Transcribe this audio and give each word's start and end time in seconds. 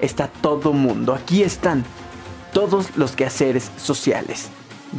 está 0.00 0.28
todo 0.28 0.72
mundo. 0.72 1.14
Aquí 1.14 1.42
están 1.42 1.84
todos 2.52 2.96
los 2.96 3.12
quehaceres 3.12 3.70
sociales. 3.76 4.48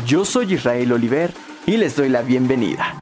Yo 0.05 0.25
soy 0.25 0.53
Israel 0.53 0.91
Oliver 0.91 1.33
y 1.65 1.77
les 1.77 1.95
doy 1.95 2.09
la 2.09 2.21
bienvenida. 2.21 3.01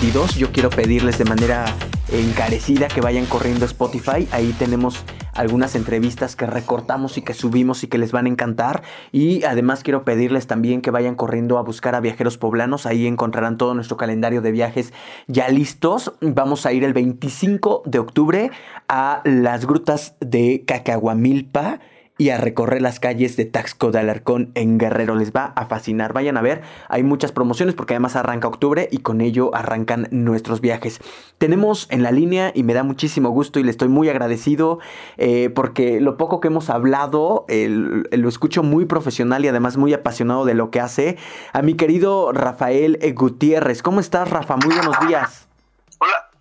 Y 0.00 0.10
dos, 0.10 0.34
yo 0.36 0.52
quiero 0.52 0.70
pedirles 0.70 1.18
de 1.18 1.24
manera 1.24 1.64
encarecida 2.12 2.88
que 2.88 3.00
vayan 3.00 3.26
corriendo 3.26 3.64
a 3.64 3.68
Spotify. 3.68 4.28
Ahí 4.32 4.54
tenemos 4.58 4.96
algunas 5.34 5.74
entrevistas 5.74 6.36
que 6.36 6.46
recortamos 6.46 7.18
y 7.18 7.22
que 7.22 7.34
subimos 7.34 7.84
y 7.84 7.88
que 7.88 7.98
les 7.98 8.12
van 8.12 8.26
a 8.26 8.28
encantar. 8.28 8.82
Y 9.12 9.44
además 9.44 9.82
quiero 9.82 10.04
pedirles 10.04 10.46
también 10.46 10.80
que 10.80 10.90
vayan 10.90 11.14
corriendo 11.14 11.58
a 11.58 11.62
buscar 11.62 11.94
a 11.94 12.00
Viajeros 12.00 12.38
Poblanos. 12.38 12.86
Ahí 12.86 13.06
encontrarán 13.06 13.58
todo 13.58 13.74
nuestro 13.74 13.96
calendario 13.96 14.42
de 14.42 14.52
viajes 14.52 14.92
ya 15.26 15.48
listos. 15.48 16.12
Vamos 16.20 16.66
a 16.66 16.72
ir 16.72 16.84
el 16.84 16.92
25 16.92 17.82
de 17.86 17.98
octubre 17.98 18.50
a 18.88 19.22
las 19.24 19.66
grutas 19.66 20.14
de 20.20 20.64
Cacahuamilpa 20.66 21.80
y 22.16 22.30
a 22.30 22.38
recorrer 22.38 22.80
las 22.80 23.00
calles 23.00 23.36
de 23.36 23.44
Taxco 23.44 23.90
de 23.90 23.98
Alarcón 23.98 24.52
en 24.54 24.78
Guerrero. 24.78 25.16
Les 25.16 25.32
va 25.32 25.52
a 25.56 25.66
fascinar. 25.66 26.12
Vayan 26.12 26.36
a 26.36 26.42
ver, 26.42 26.62
hay 26.88 27.02
muchas 27.02 27.32
promociones 27.32 27.74
porque 27.74 27.94
además 27.94 28.16
arranca 28.16 28.48
octubre 28.48 28.88
y 28.90 28.98
con 28.98 29.20
ello 29.20 29.54
arrancan 29.54 30.08
nuestros 30.10 30.60
viajes. 30.60 31.00
Tenemos 31.38 31.88
en 31.90 32.02
la 32.02 32.12
línea 32.12 32.52
y 32.54 32.62
me 32.62 32.74
da 32.74 32.84
muchísimo 32.84 33.30
gusto 33.30 33.58
y 33.58 33.64
le 33.64 33.70
estoy 33.70 33.88
muy 33.88 34.08
agradecido 34.08 34.78
eh, 35.16 35.50
porque 35.50 36.00
lo 36.00 36.16
poco 36.16 36.40
que 36.40 36.48
hemos 36.48 36.70
hablado 36.70 37.46
lo 37.48 38.28
escucho 38.28 38.62
muy 38.62 38.84
profesional 38.86 39.44
y 39.44 39.48
además 39.48 39.76
muy 39.76 39.92
apasionado 39.92 40.44
de 40.44 40.54
lo 40.54 40.70
que 40.70 40.80
hace. 40.80 41.16
A 41.52 41.62
mi 41.62 41.74
querido 41.74 42.32
Rafael 42.32 42.98
Gutiérrez. 43.14 43.82
¿Cómo 43.82 44.00
estás, 44.00 44.30
Rafa? 44.30 44.56
Muy 44.56 44.74
buenos 44.74 44.96
días. 45.06 45.43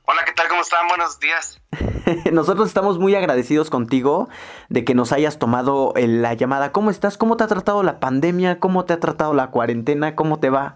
Hola, 0.05 0.25
¿qué 0.25 0.33
tal? 0.33 0.49
¿Cómo 0.49 0.61
están? 0.61 0.85
Buenos 0.89 1.17
días. 1.21 1.61
Nosotros 2.33 2.67
estamos 2.67 2.99
muy 2.99 3.15
agradecidos 3.15 3.69
contigo 3.69 4.27
de 4.67 4.83
que 4.83 4.95
nos 4.95 5.13
hayas 5.13 5.39
tomado 5.39 5.93
eh, 5.95 6.07
la 6.07 6.33
llamada. 6.33 6.73
¿Cómo 6.73 6.91
estás? 6.91 7.17
¿Cómo 7.17 7.37
te 7.37 7.45
ha 7.45 7.47
tratado 7.47 7.83
la 7.83 8.01
pandemia? 8.01 8.59
¿Cómo 8.59 8.83
te 8.83 8.91
ha 8.91 8.99
tratado 8.99 9.33
la 9.33 9.49
cuarentena? 9.49 10.13
¿Cómo 10.17 10.41
te 10.41 10.49
va? 10.49 10.75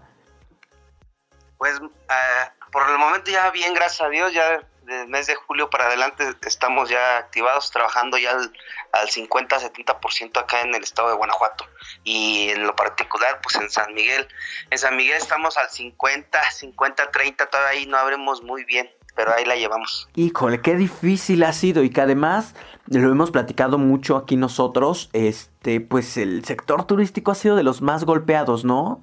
Pues 1.58 1.78
eh, 1.78 2.50
por 2.72 2.88
el 2.88 2.96
momento 2.96 3.30
ya 3.30 3.50
bien, 3.50 3.74
gracias 3.74 4.00
a 4.00 4.08
Dios, 4.08 4.32
ya 4.32 4.66
del 4.84 5.08
mes 5.08 5.26
de 5.26 5.34
julio 5.34 5.68
para 5.68 5.88
adelante 5.88 6.24
estamos 6.46 6.88
ya 6.88 7.18
activados, 7.18 7.70
trabajando 7.70 8.16
ya 8.16 8.30
al, 8.30 8.50
al 8.92 9.08
50-70% 9.08 10.38
acá 10.38 10.62
en 10.62 10.74
el 10.74 10.82
estado 10.82 11.10
de 11.10 11.16
Guanajuato. 11.16 11.66
Y 12.02 12.48
en 12.48 12.66
lo 12.66 12.74
particular, 12.74 13.40
pues 13.42 13.56
en 13.56 13.68
San 13.68 13.92
Miguel. 13.92 14.26
En 14.70 14.78
San 14.78 14.96
Miguel 14.96 15.18
estamos 15.18 15.58
al 15.58 15.68
50, 15.68 16.40
50-30, 16.42 17.50
todavía 17.50 17.68
ahí 17.68 17.84
no 17.84 17.98
abrimos 17.98 18.42
muy 18.42 18.64
bien 18.64 18.90
pero 19.18 19.34
ahí 19.34 19.44
la 19.44 19.56
llevamos. 19.56 20.08
Híjole, 20.14 20.62
qué 20.62 20.76
difícil 20.76 21.42
ha 21.42 21.52
sido 21.52 21.82
y 21.82 21.90
que 21.90 22.00
además 22.00 22.54
lo 22.86 23.10
hemos 23.10 23.32
platicado 23.32 23.76
mucho 23.76 24.16
aquí 24.16 24.36
nosotros, 24.36 25.10
este, 25.12 25.80
pues 25.80 26.16
el 26.16 26.44
sector 26.44 26.86
turístico 26.86 27.32
ha 27.32 27.34
sido 27.34 27.56
de 27.56 27.64
los 27.64 27.82
más 27.82 28.04
golpeados, 28.04 28.64
¿no? 28.64 29.02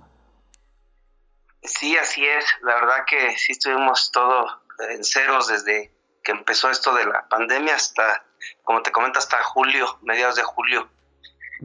Sí, 1.63 1.97
así 1.97 2.25
es. 2.25 2.45
La 2.61 2.75
verdad 2.75 3.03
que 3.05 3.35
sí 3.35 3.51
estuvimos 3.51 4.09
todo 4.13 4.61
en 4.89 5.03
ceros 5.03 5.49
desde 5.49 5.91
que 6.23 6.31
empezó 6.31 6.69
esto 6.69 6.95
de 6.95 7.05
la 7.07 7.27
pandemia 7.27 7.75
hasta, 7.75 8.23
como 8.63 8.83
te 8.83 8.93
comento, 8.93 9.19
hasta 9.19 9.43
julio, 9.43 9.99
mediados 10.01 10.37
de 10.37 10.43
julio. 10.43 10.89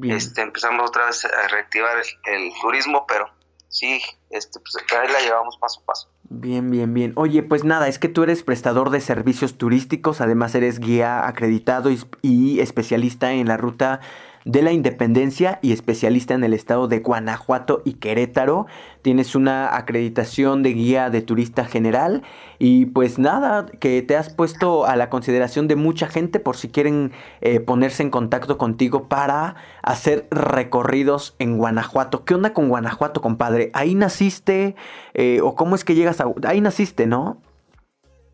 Este, 0.02 0.42
empezamos 0.42 0.88
otra 0.88 1.06
vez 1.06 1.24
a 1.24 1.46
reactivar 1.46 2.02
el, 2.24 2.52
turismo, 2.60 3.06
pero 3.06 3.30
sí, 3.70 4.02
este, 4.28 4.60
pues 4.60 4.84
la 4.90 5.20
llevamos 5.20 5.56
paso 5.56 5.80
a 5.80 5.86
paso. 5.86 6.08
Bien, 6.28 6.70
bien, 6.70 6.92
bien. 6.92 7.12
Oye, 7.16 7.42
pues 7.42 7.64
nada, 7.64 7.88
es 7.88 7.98
que 7.98 8.08
tú 8.08 8.22
eres 8.22 8.42
prestador 8.42 8.90
de 8.90 9.00
servicios 9.00 9.56
turísticos, 9.56 10.20
además 10.20 10.54
eres 10.54 10.78
guía 10.78 11.26
acreditado 11.26 11.90
y, 12.22 12.60
especialista 12.60 13.32
en 13.32 13.48
la 13.48 13.56
ruta 13.56 14.00
de 14.44 14.62
la 14.62 14.72
Independencia 14.72 15.58
y 15.62 15.72
especialista 15.72 16.34
en 16.34 16.44
el 16.44 16.54
estado 16.54 16.88
de 16.88 17.00
Guanajuato 17.00 17.82
y 17.84 17.94
Querétaro. 17.94 18.66
Tienes 19.02 19.34
una 19.34 19.76
acreditación 19.76 20.62
de 20.62 20.72
guía 20.72 21.10
de 21.10 21.22
turista 21.22 21.64
general 21.64 22.22
y 22.58 22.86
pues 22.86 23.18
nada, 23.18 23.66
que 23.80 24.02
te 24.02 24.16
has 24.16 24.32
puesto 24.32 24.86
a 24.86 24.96
la 24.96 25.10
consideración 25.10 25.68
de 25.68 25.76
mucha 25.76 26.08
gente 26.08 26.40
por 26.40 26.56
si 26.56 26.68
quieren 26.68 27.12
eh, 27.40 27.60
ponerse 27.60 28.02
en 28.02 28.10
contacto 28.10 28.58
contigo 28.58 29.08
para 29.08 29.56
hacer 29.82 30.26
recorridos 30.30 31.34
en 31.38 31.58
Guanajuato. 31.58 32.24
¿Qué 32.24 32.34
onda 32.34 32.52
con 32.52 32.68
Guanajuato, 32.68 33.20
compadre? 33.20 33.70
¿Ahí 33.74 33.94
naciste 33.94 34.74
eh, 35.14 35.40
o 35.42 35.54
cómo 35.54 35.74
es 35.74 35.84
que 35.84 35.94
llegas 35.94 36.20
a... 36.20 36.26
Ahí 36.44 36.60
naciste, 36.60 37.06
¿no? 37.06 37.40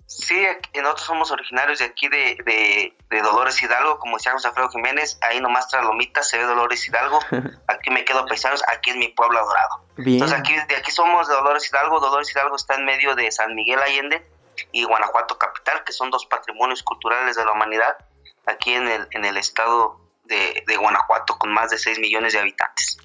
Sí, 0.07 0.37
nosotros 0.75 1.05
somos 1.05 1.31
originarios 1.33 1.81
de 1.81 1.85
aquí 1.85 2.09
de, 2.09 2.39
de, 2.47 2.96
Dolores 3.11 3.63
Hidalgo, 3.63 3.99
como 3.99 4.17
decía 4.17 4.33
José 4.33 4.49
Alfredo 4.49 4.69
Jiménez, 4.71 5.19
ahí 5.23 5.41
nomás 5.41 5.69
tras 5.69 5.85
Lomitas 5.85 6.29
se 6.29 6.39
ve 6.39 6.45
Dolores 6.45 6.87
Hidalgo, 6.89 7.21
aquí 7.69 7.91
me 7.91 8.05
quedo 8.05 8.27
paisanos, 8.27 8.63
aquí 8.67 8.91
es 8.91 8.97
mi 8.97 9.09
pueblo 9.09 9.39
adorado. 9.39 9.85
Entonces 9.97 10.39
aquí, 10.39 10.55
de 10.69 10.77
aquí 10.77 10.91
somos 10.91 11.29
de 11.29 11.35
Dolores 11.35 11.69
Hidalgo, 11.71 12.01
Dolores 12.01 12.31
Hidalgo 12.33 12.57
está 12.57 12.75
en 12.75 12.85
medio 12.85 13.15
de 13.15 13.31
San 13.31 13.55
Miguel 13.55 13.81
Allende 13.81 14.29
y 14.73 14.85
Guanajuato 14.85 15.39
Capital, 15.39 15.85
que 15.85 15.93
son 15.93 16.11
dos 16.11 16.27
patrimonios 16.27 16.83
culturales 16.83 17.37
de 17.37 17.45
la 17.45 17.53
humanidad, 17.53 17.97
aquí 18.45 18.73
en 18.73 18.89
el, 18.89 19.07
en 19.13 19.25
el 19.25 19.37
estado 19.37 20.01
de, 20.29 20.77
Guanajuato 20.77 21.39
con 21.39 21.53
más 21.53 21.71
de 21.71 21.79
6 21.79 21.99
millones 21.99 22.33
de 22.33 22.41
habitantes. 22.41 22.99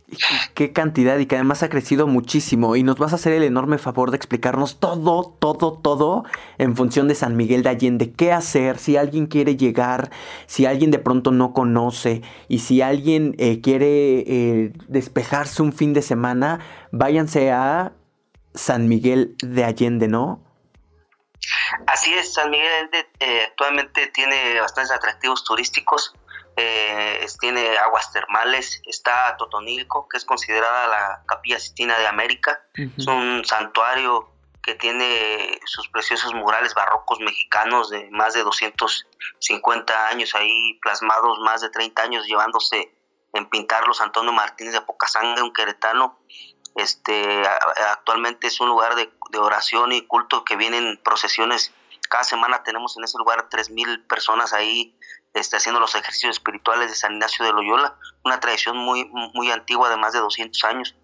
Qué 0.54 0.74
cantidad 0.74 1.18
y 1.18 1.26
que 1.26 1.36
además 1.36 1.64
ha 1.64 1.70
crecido 1.70 2.06
muchísimo 2.06 2.76
y 2.76 2.84
nos 2.84 2.98
vas 2.98 3.14
a 3.14 3.16
hacer 3.16 3.34
el 3.34 3.44
enorme 3.44 3.78
favor 3.78 4.12
de 4.12 4.18
explicarnos 4.18 4.80
todo, 4.80 5.36
todo, 5.40 5.80
todo 5.81 6.26
en 6.58 6.76
función 6.76 7.08
de 7.08 7.16
San 7.16 7.38
Miguel 7.38 7.64
de 7.64 7.70
Allende, 7.70 8.12
qué 8.12 8.34
hacer 8.34 8.78
si 8.78 8.98
alguien 8.98 9.28
quiere 9.28 9.56
llegar, 9.56 10.12
si 10.48 10.66
alguien 10.66 10.92
de 10.92 11.00
pronto 11.00 11.31
no 11.31 11.54
conoce 11.54 12.22
y 12.50 12.60
si 12.60 12.81
alguien 12.81 13.36
eh, 13.38 13.62
quiere 13.62 14.20
eh, 14.20 14.74
despejarse 14.88 15.62
un 15.62 15.74
fin 15.74 15.94
de 15.94 16.02
semana, 16.02 16.60
váyanse 16.92 17.52
a 17.52 17.94
San 18.54 18.90
Miguel 18.90 19.36
de 19.42 19.64
Allende, 19.64 20.08
¿no? 20.08 20.44
Así 21.88 22.14
es, 22.14 22.34
San 22.34 22.50
Miguel 22.52 22.68
de 22.70 22.76
Allende 22.76 23.10
eh, 23.20 23.46
actualmente 23.48 24.08
tiene 24.08 24.60
bastantes 24.60 24.92
atractivos 24.92 25.44
turísticos 25.44 26.14
eh, 26.56 27.25
tiene 27.39 27.78
aguas 27.78 28.12
termales, 28.12 28.81
está 28.85 29.35
Totonilco, 29.38 30.07
que 30.07 30.17
es 30.17 30.25
considerada 30.25 30.88
la 30.88 31.23
capilla 31.25 31.59
sistina 31.59 31.97
de 31.97 32.07
América, 32.07 32.62
es 32.73 33.07
un 33.07 33.44
santuario 33.44 34.29
que 34.62 34.75
tiene 34.75 35.59
sus 35.66 35.89
preciosos 35.89 36.34
murales 36.34 36.75
barrocos 36.75 37.19
mexicanos 37.19 37.89
de 37.89 38.09
más 38.12 38.34
de 38.34 38.44
250 38.44 40.07
años 40.07 40.35
ahí 40.35 40.78
plasmados, 40.81 41.39
más 41.39 41.62
de 41.62 41.69
30 41.69 42.01
años 42.01 42.25
llevándose 42.28 42.94
en 43.33 43.50
pintarlos 43.50 44.01
Antonio 44.01 44.31
Martínez 44.31 44.73
de 44.73 44.81
Pocasanga, 44.81 45.44
un 45.44 45.53
queretano. 45.53 46.19
Este, 46.75 47.44
actualmente 47.89 48.47
es 48.47 48.59
un 48.62 48.69
lugar 48.69 48.95
de, 48.95 49.12
de 49.31 49.38
oración 49.39 49.92
y 49.94 50.06
culto 50.06 50.45
que 50.45 50.56
vienen 50.56 51.00
procesiones. 51.04 51.74
Cada 52.07 52.24
semana 52.24 52.63
tenemos 52.63 52.95
en 52.97 53.04
ese 53.04 53.18
lugar 53.18 53.50
3.000 53.50 54.06
personas 54.06 54.54
ahí 54.54 54.95
este, 55.33 55.57
haciendo 55.57 55.80
los 55.80 55.95
ejercicios 55.95 56.38
espirituales 56.38 56.89
de 56.89 56.95
San 56.95 57.13
Ignacio 57.13 57.45
de 57.45 57.54
Loyola, 57.54 57.95
una 58.24 58.39
tradición 58.39 58.78
muy, 58.78 59.06
muy 59.33 59.51
antigua 59.51 59.89
de 59.89 59.98
más 59.98 60.13
de 60.13 60.19
200 60.19 60.63
años. 60.66 60.95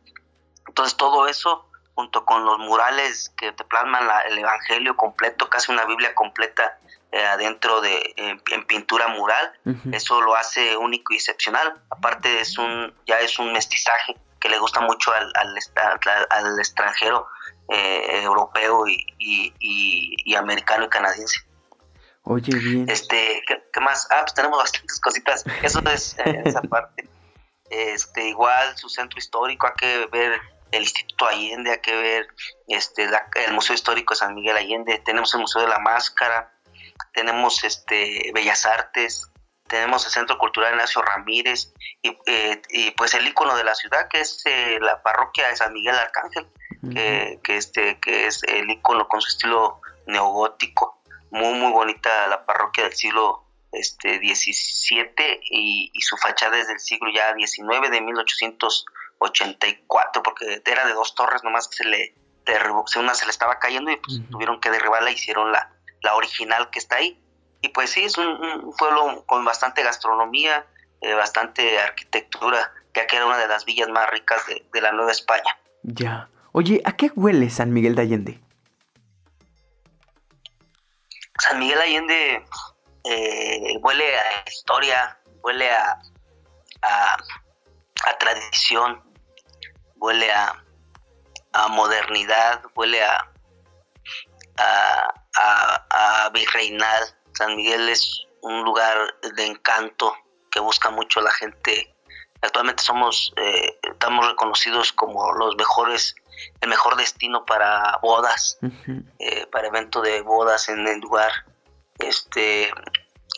Entonces 0.67 0.97
todo 0.97 1.27
eso, 1.27 1.69
junto 1.95 2.25
con 2.25 2.45
los 2.45 2.59
murales 2.59 3.33
que 3.37 3.51
te 3.53 3.63
plasman 3.63 4.07
el 4.29 4.37
Evangelio 4.37 4.97
completo, 4.97 5.49
casi 5.49 5.71
una 5.71 5.85
Biblia 5.85 6.13
completa 6.13 6.77
eh, 7.11 7.23
adentro 7.23 7.79
de 7.79 8.13
en, 8.17 8.65
pintura 8.65 9.07
mural, 9.07 9.53
eso 9.93 10.21
lo 10.21 10.35
hace 10.35 10.75
único 10.75 11.13
y 11.13 11.15
excepcional. 11.15 11.81
Aparte 11.89 12.41
es 12.41 12.57
un 12.57 12.93
ya 13.05 13.19
es 13.19 13.39
un 13.39 13.53
mestizaje 13.53 14.17
que 14.41 14.49
le 14.49 14.59
gusta 14.59 14.81
mucho 14.81 15.11
al, 15.13 15.31
al, 16.29 16.59
extranjero 16.59 17.27
eh, 17.69 18.23
europeo 18.23 18.85
y 18.87 20.35
americano 20.35 20.85
y 20.85 20.89
canadiense. 20.89 21.46
Oye, 22.29 22.57
bien. 22.57 22.89
Este, 22.89 23.41
¿qué, 23.47 23.79
más? 23.79 24.07
Ah, 24.11 24.19
pues 24.21 24.33
tenemos 24.33 24.57
bastantes 24.59 24.99
cositas. 24.99 25.45
Eso 25.63 25.81
es 25.89 26.17
eh, 26.25 26.41
esa 26.45 26.61
parte. 26.61 27.07
Este, 27.69 28.27
igual 28.27 28.77
su 28.77 28.89
centro 28.89 29.17
histórico, 29.17 29.67
hay 29.67 29.73
que 29.77 30.07
ver 30.07 30.41
el 30.71 30.83
Instituto 30.83 31.27
Allende, 31.27 31.71
hay 31.71 31.79
que 31.79 31.95
ver 31.95 32.27
este, 32.67 33.09
el 33.45 33.53
Museo 33.53 33.75
Histórico 33.75 34.13
de 34.13 34.19
San 34.19 34.35
Miguel 34.35 34.57
Allende, 34.57 35.01
tenemos 35.05 35.33
el 35.33 35.41
Museo 35.41 35.61
de 35.61 35.69
la 35.69 35.79
Máscara, 35.79 36.53
tenemos 37.13 37.63
este, 37.63 38.31
Bellas 38.33 38.65
Artes, 38.65 39.29
tenemos 39.67 40.05
el 40.05 40.11
Centro 40.11 40.37
Cultural 40.37 40.73
Ignacio 40.73 41.01
Ramírez 41.01 41.73
y, 42.01 42.17
eh, 42.25 42.61
y, 42.69 42.91
pues 42.91 43.13
el 43.13 43.27
icono 43.27 43.55
de 43.55 43.63
la 43.63 43.75
ciudad 43.75 44.07
que 44.09 44.21
es 44.21 44.41
eh, 44.45 44.77
la 44.81 45.01
parroquia 45.01 45.49
de 45.49 45.55
San 45.55 45.73
Miguel 45.73 45.95
Arcángel, 45.95 46.47
que, 46.93 47.39
que, 47.43 47.57
este, 47.57 47.99
que 47.99 48.27
es 48.27 48.43
el 48.43 48.69
icono 48.69 49.07
con 49.07 49.21
su 49.21 49.29
estilo 49.29 49.81
neogótico, 50.05 50.96
muy 51.31 51.59
muy 51.59 51.71
bonita 51.71 52.27
la 52.27 52.45
parroquia 52.45 52.83
del 52.85 52.93
siglo 52.93 53.43
este, 53.71 54.19
17 54.19 55.41
y, 55.51 55.91
y, 55.93 56.01
su 56.01 56.17
fachada 56.17 56.57
es 56.57 56.67
del 56.67 56.79
siglo 56.79 57.09
ya 57.13 57.33
19 57.33 57.89
de 57.89 58.01
1884 58.01 60.23
porque 60.23 60.61
era 60.65 60.87
de 60.87 60.93
dos 60.93 61.13
torres 61.15 61.43
nomás 61.43 61.67
que 61.67 61.75
se 61.75 61.83
le 61.85 62.15
derribó, 62.45 62.85
una 62.97 63.13
se 63.13 63.25
le 63.25 63.31
estaba 63.31 63.59
cayendo 63.59 63.91
y 63.91 63.97
pues, 63.97 64.21
tuvieron 64.31 64.61
que 64.61 64.71
derribarla, 64.71 65.11
hicieron 65.11 65.51
la, 65.51 65.69
la 66.01 66.15
original 66.15 66.69
que 66.69 66.79
está 66.79 66.95
ahí 66.95 67.21
y 67.61 67.69
pues 67.69 67.89
sí, 67.89 68.01
es 68.01 68.17
un, 68.17 68.37
pueblo 68.77 69.23
con 69.25 69.43
bastante 69.43 69.83
gastronomía, 69.83 70.65
eh, 71.01 71.13
bastante 71.13 71.79
arquitectura, 71.79 72.71
ya 72.95 73.07
que 73.07 73.15
era 73.15 73.25
una 73.25 73.37
de 73.37 73.47
las 73.47 73.65
villas 73.65 73.89
más 73.89 74.09
ricas 74.09 74.41
de, 74.47 74.81
la 74.81 74.91
Nueva 74.91 75.11
España. 75.11 75.57
Ya. 75.83 76.29
Oye, 76.51 76.81
¿a 76.85 76.95
qué 76.95 77.11
huele 77.15 77.49
San 77.49 77.73
Miguel 77.73 77.95
de 77.95 78.01
Allende? 78.01 78.39
San 81.39 81.59
Miguel 81.59 81.77
de 81.77 81.83
Allende 81.83 82.45
eh, 83.03 83.77
huele 83.81 84.19
a 84.19 84.43
historia, 84.47 85.19
huele 85.41 85.71
a, 85.71 85.99
a, 86.81 88.17
tradición, 88.19 89.03
huele 89.95 90.31
a, 90.31 90.63
a 91.53 91.67
modernidad, 91.67 92.61
huele 92.75 93.03
a, 93.03 93.31
a, 94.57 95.85
a 96.25 96.29
virreinal, 96.29 97.17
San 97.33 97.55
Miguel 97.55 97.87
es 97.89 98.25
un 98.41 98.63
lugar 98.63 99.15
de 99.35 99.45
encanto 99.45 100.15
que 100.51 100.59
busca 100.59 100.89
mucho 100.89 101.21
la 101.21 101.31
gente. 101.31 101.95
Actualmente 102.41 102.83
somos, 102.83 103.31
eh, 103.35 103.79
estamos 103.83 104.27
reconocidos 104.27 104.91
como 104.93 105.33
los 105.33 105.55
mejores, 105.55 106.15
el 106.61 106.69
mejor 106.69 106.95
destino 106.95 107.45
para 107.45 107.97
bodas, 108.01 108.57
eh, 109.19 109.47
para 109.47 109.67
evento 109.67 110.01
de 110.01 110.21
bodas 110.21 110.69
en 110.69 110.87
el 110.87 110.99
lugar. 110.99 111.31
Este, 111.99 112.71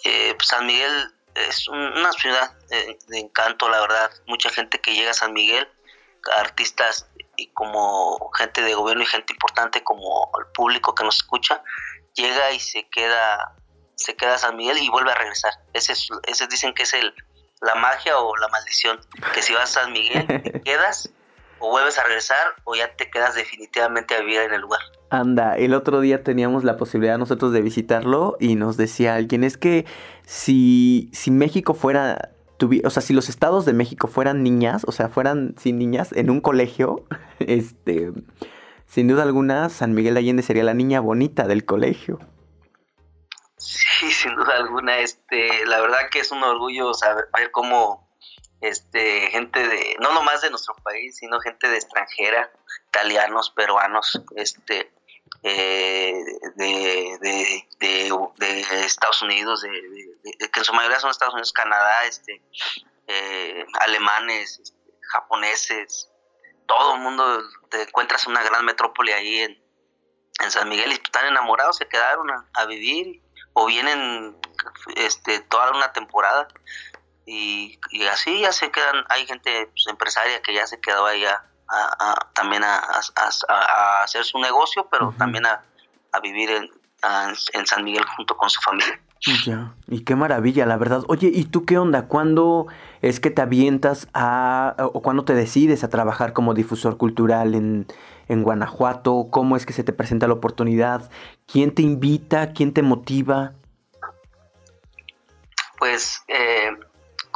eh, 0.04 0.38
San 0.44 0.66
Miguel 0.66 1.14
es 1.36 1.68
una 1.68 2.12
ciudad 2.14 2.52
de, 2.68 2.98
encanto, 3.20 3.70
la 3.70 3.80
verdad. 3.82 4.12
Mucha 4.28 4.50
gente 4.50 4.80
que 4.80 4.94
llega 4.94 5.12
a 5.12 5.14
San 5.14 5.34
Miguel, 5.34 5.68
artistas 6.38 7.08
y 7.36 7.48
como 7.48 8.32
gente 8.38 8.62
de 8.62 8.74
gobierno 8.74 9.04
y 9.04 9.08
gente 9.08 9.34
importante 9.34 9.84
como 9.84 10.30
el 10.40 10.52
público 10.54 10.94
que 10.94 11.04
nos 11.04 11.18
escucha, 11.18 11.64
llega 12.14 12.52
y 12.52 12.60
se 12.60 12.88
queda 12.90 13.56
se 13.96 14.16
queda 14.16 14.38
San 14.38 14.56
Miguel 14.56 14.78
y 14.78 14.90
vuelve 14.90 15.12
a 15.12 15.16
regresar. 15.16 15.52
Ese, 15.74 15.92
es, 15.92 16.08
ese 16.26 16.48
dicen 16.48 16.74
que 16.74 16.84
es 16.84 16.94
el, 16.94 17.14
la 17.60 17.76
magia 17.76 18.18
o 18.18 18.36
la 18.38 18.48
maldición, 18.48 19.00
que 19.34 19.42
si 19.42 19.54
vas 19.54 19.76
a 19.76 19.82
San 19.82 19.92
Miguel 19.92 20.26
te 20.26 20.62
quedas 20.64 21.10
o 21.60 21.70
vuelves 21.70 21.98
a 22.00 22.04
regresar 22.04 22.38
o 22.64 22.76
ya 22.76 22.96
te 22.96 23.10
quedas 23.10 23.36
definitivamente 23.36 24.16
a 24.16 24.20
vivir 24.22 24.42
en 24.42 24.54
el 24.54 24.62
lugar. 24.62 24.82
Anda, 25.10 25.58
el 25.58 25.74
otro 25.74 26.02
día 26.02 26.24
teníamos 26.24 26.64
la 26.64 26.78
posibilidad 26.78 27.18
nosotros 27.18 27.52
de 27.52 27.62
visitarlo 27.62 28.38
y 28.40 28.56
nos 28.56 28.78
decía 28.78 29.16
alguien, 29.16 29.44
es 29.44 29.58
que 29.58 29.86
si, 30.26 31.10
si 31.14 31.32
México 31.32 31.74
fuera, 31.74 32.32
o 32.84 32.90
sea, 32.90 33.02
si 33.02 33.14
los 33.14 33.30
estados 33.30 33.66
de 33.66 33.74
México 33.74 34.08
fueran 34.08 34.44
niñas, 34.44 34.84
o 34.86 34.92
sea, 34.92 35.10
fueran 35.10 35.56
sin 35.58 35.80
niñas 35.80 36.12
en 36.12 36.30
un 36.30 36.42
colegio, 36.42 37.06
este, 37.40 38.12
sin 38.86 39.08
duda 39.08 39.24
alguna, 39.24 39.70
San 39.70 39.94
Miguel 39.94 40.18
Allende 40.18 40.44
sería 40.44 40.64
la 40.64 40.74
niña 40.74 41.00
bonita 41.00 41.48
del 41.48 41.66
colegio. 41.66 42.20
Sí, 43.58 44.12
sin 44.12 44.36
duda 44.36 44.58
alguna, 44.58 45.00
este, 45.00 45.66
la 45.66 45.80
verdad 45.82 45.98
que 46.12 46.20
es 46.20 46.32
un 46.32 46.44
orgullo 46.44 46.94
saber 46.94 47.26
ver 47.36 47.52
cómo 47.52 48.09
este, 48.62 49.28
gente 49.32 49.66
de, 49.68 49.96
no 50.00 50.14
nomás 50.14 50.42
de 50.42 50.50
nuestro 50.50 50.76
país, 50.76 51.18
sino 51.18 51.40
gente 51.40 51.68
de 51.68 51.78
extranjera, 51.78 52.52
italianos, 52.88 53.52
peruanos, 53.52 54.22
este, 54.36 54.92
eh, 55.44 56.14
de, 56.56 57.18
de, 57.80 58.86
Estados 58.86 59.22
Unidos, 59.22 59.62
de, 59.62 60.50
que 60.50 60.60
en 60.60 60.66
su 60.66 60.74
mayoría 60.74 61.00
son 61.00 61.12
Estados 61.12 61.34
Unidos, 61.34 61.54
Canadá, 61.54 62.06
este, 62.06 62.42
eh, 63.08 63.66
alemanes, 63.82 64.60
este, 64.60 64.80
japoneses, 65.12 66.10
todo 66.68 66.96
el 66.96 67.02
mundo, 67.02 67.42
te 67.70 67.84
encuentras 67.84 68.28
una 68.28 68.44
gran 68.44 68.66
metrópoli 68.66 69.12
ahí 69.12 69.40
en, 69.40 69.64
en 70.44 70.52
San 70.52 70.70
Miguel 70.70 70.92
y 70.92 70.96
están 70.96 71.26
enamorados, 71.26 71.78
se 71.78 71.88
quedaron 71.88 72.30
a 72.54 72.66
vivir 72.66 73.22
o 73.54 73.66
vienen 73.66 74.38
este, 74.96 75.40
toda 75.42 75.72
una 75.72 75.92
temporada 75.94 76.48
y, 77.30 78.08
así 78.12 78.42
ya 78.42 78.52
se 78.52 78.72
quedan, 78.72 79.06
hay 79.10 79.26
gente 79.26 79.68
pues, 79.68 79.86
empresaria 79.88 80.42
que 80.42 80.54
ya 80.54 80.66
se 80.66 80.80
quedó 80.80 81.06
ahí 81.06 81.24
a, 81.26 81.44
también 82.34 82.64
a, 82.64 82.82
hacer 84.04 84.26
su 84.26 84.40
negocio, 84.40 84.88
pero 84.90 85.14
también 85.18 85.46
a, 85.46 85.62
vivir 86.24 86.50
en, 86.50 86.70
en 87.54 87.68
San 87.68 87.84
Miguel 87.84 88.04
junto 88.16 88.36
con 88.36 88.50
su 88.50 88.60
familia. 88.62 89.00
Ya, 89.46 89.74
y 89.88 90.06
qué 90.06 90.16
maravilla, 90.16 90.66
la 90.66 90.78
verdad. 90.78 91.04
Oye, 91.08 91.30
¿y 91.34 91.44
tú 91.44 91.66
qué 91.66 91.78
onda? 91.78 92.08
¿Cuándo 92.08 92.68
es 93.02 93.20
que 93.20 93.30
te 93.30 93.42
avientas 93.42 94.08
a, 94.14 94.76
o 94.78 95.02
cuándo 95.02 95.26
te 95.26 95.34
decides 95.34 95.84
a 95.84 95.90
trabajar 95.90 96.32
como 96.32 96.54
difusor 96.54 96.98
cultural 96.98 97.54
en, 97.54 97.86
en 98.30 98.44
Guanajuato? 98.44 99.28
¿Cómo 99.30 99.58
es 99.58 99.66
que 99.66 99.74
se 99.74 99.84
te 99.84 99.92
presenta 99.92 100.28
la 100.28 100.36
oportunidad? 100.36 101.12
¿Quién 101.46 101.76
te 101.76 101.82
invita? 101.82 102.54
¿Quién 102.54 102.74
te 102.74 102.82
motiva? 102.82 103.54
Pues, 105.78 106.24
eh, 106.30 106.72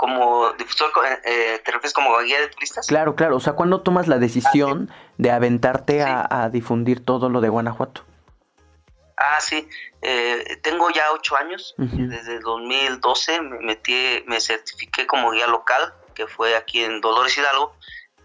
como 0.04 0.52
difusor, 0.56 0.92
eh, 1.06 1.22
eh, 1.24 1.62
¿te 1.64 1.72
refieres 1.72 1.94
como 1.94 2.20
guía 2.20 2.42
de 2.42 2.50
turistas? 2.50 2.88
Claro, 2.88 3.16
claro. 3.16 3.38
O 3.38 3.40
sea, 3.40 3.54
¿cuándo 3.54 3.84
tomas 3.84 4.10
la 4.10 4.18
decisión 4.18 4.90
ah, 4.92 5.14
de 5.18 5.32
aventarte 5.32 6.04
a 6.04 6.50
difundir 6.52 7.06
todo 7.06 7.30
lo 7.30 7.40
de 7.40 7.48
Guanajuato? 7.48 8.04
Ah, 9.16 9.40
sí. 9.40 9.68
Eh, 10.02 10.60
tengo 10.62 10.90
ya 10.90 11.04
ocho 11.14 11.38
años. 11.38 11.74
Desde 11.78 12.36
el 12.36 12.42
2012 12.42 13.42
me 13.42 13.60
metí, 13.60 14.24
me 14.28 14.42
certifiqué 14.42 15.08
como 15.08 15.32
guía 15.32 15.48
local, 15.48 15.94
que 16.14 16.28
fue 16.28 16.58
aquí 16.58 16.84
en 16.84 17.00
Dolores 17.00 17.38
Hidalgo. 17.38 17.74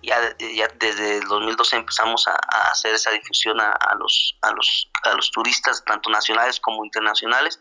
Ya, 0.02 0.16
ya 0.38 0.68
desde 0.78 1.18
el 1.18 1.24
2012 1.24 1.76
empezamos 1.76 2.28
a, 2.28 2.34
hacer 2.70 2.94
esa 2.94 3.10
difusión 3.10 3.60
a, 3.60 3.76
los, 3.98 4.38
a, 4.42 4.52
los, 4.52 4.90
a 5.02 5.14
los 5.14 5.30
turistas, 5.30 5.84
tanto 5.84 6.10
nacionales 6.10 6.60
como 6.60 6.84
internacionales. 6.84 7.60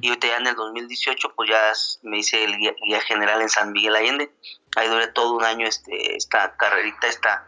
Y 0.00 0.08
ahorita 0.08 0.26
ya 0.28 0.36
en 0.36 0.46
el 0.46 0.54
2018 0.54 1.34
pues 1.34 1.50
ya 1.50 1.72
me 2.02 2.18
hice 2.18 2.44
el 2.44 2.56
guía, 2.56 3.00
general 3.00 3.42
en 3.42 3.48
San 3.48 3.72
Miguel 3.72 3.96
Allende. 3.96 4.32
Ahí 4.76 4.88
duré 4.88 5.08
todo 5.08 5.32
un 5.34 5.44
año 5.44 5.66
este, 5.66 6.16
esta 6.16 6.56
carrerita, 6.56 7.08
esta, 7.08 7.46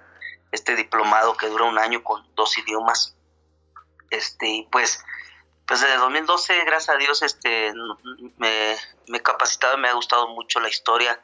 este 0.53 0.75
diplomado 0.75 1.37
que 1.37 1.49
dura 1.49 1.65
un 1.65 1.79
año 1.79 2.03
con 2.03 2.27
dos 2.35 2.59
idiomas. 2.59 3.17
Este, 4.11 4.67
pues 4.71 5.05
pues 5.67 5.81
desde 5.81 5.97
2012, 5.97 6.65
gracias 6.65 6.95
a 6.95 6.99
Dios, 6.99 7.23
este, 7.23 7.73
me, 8.37 8.73
he 8.73 9.23
capacitado, 9.23 9.79
me 9.79 9.89
ha 9.89 9.95
gustado 9.95 10.29
mucho 10.29 10.61
la 10.61 10.69
historia, 10.69 11.21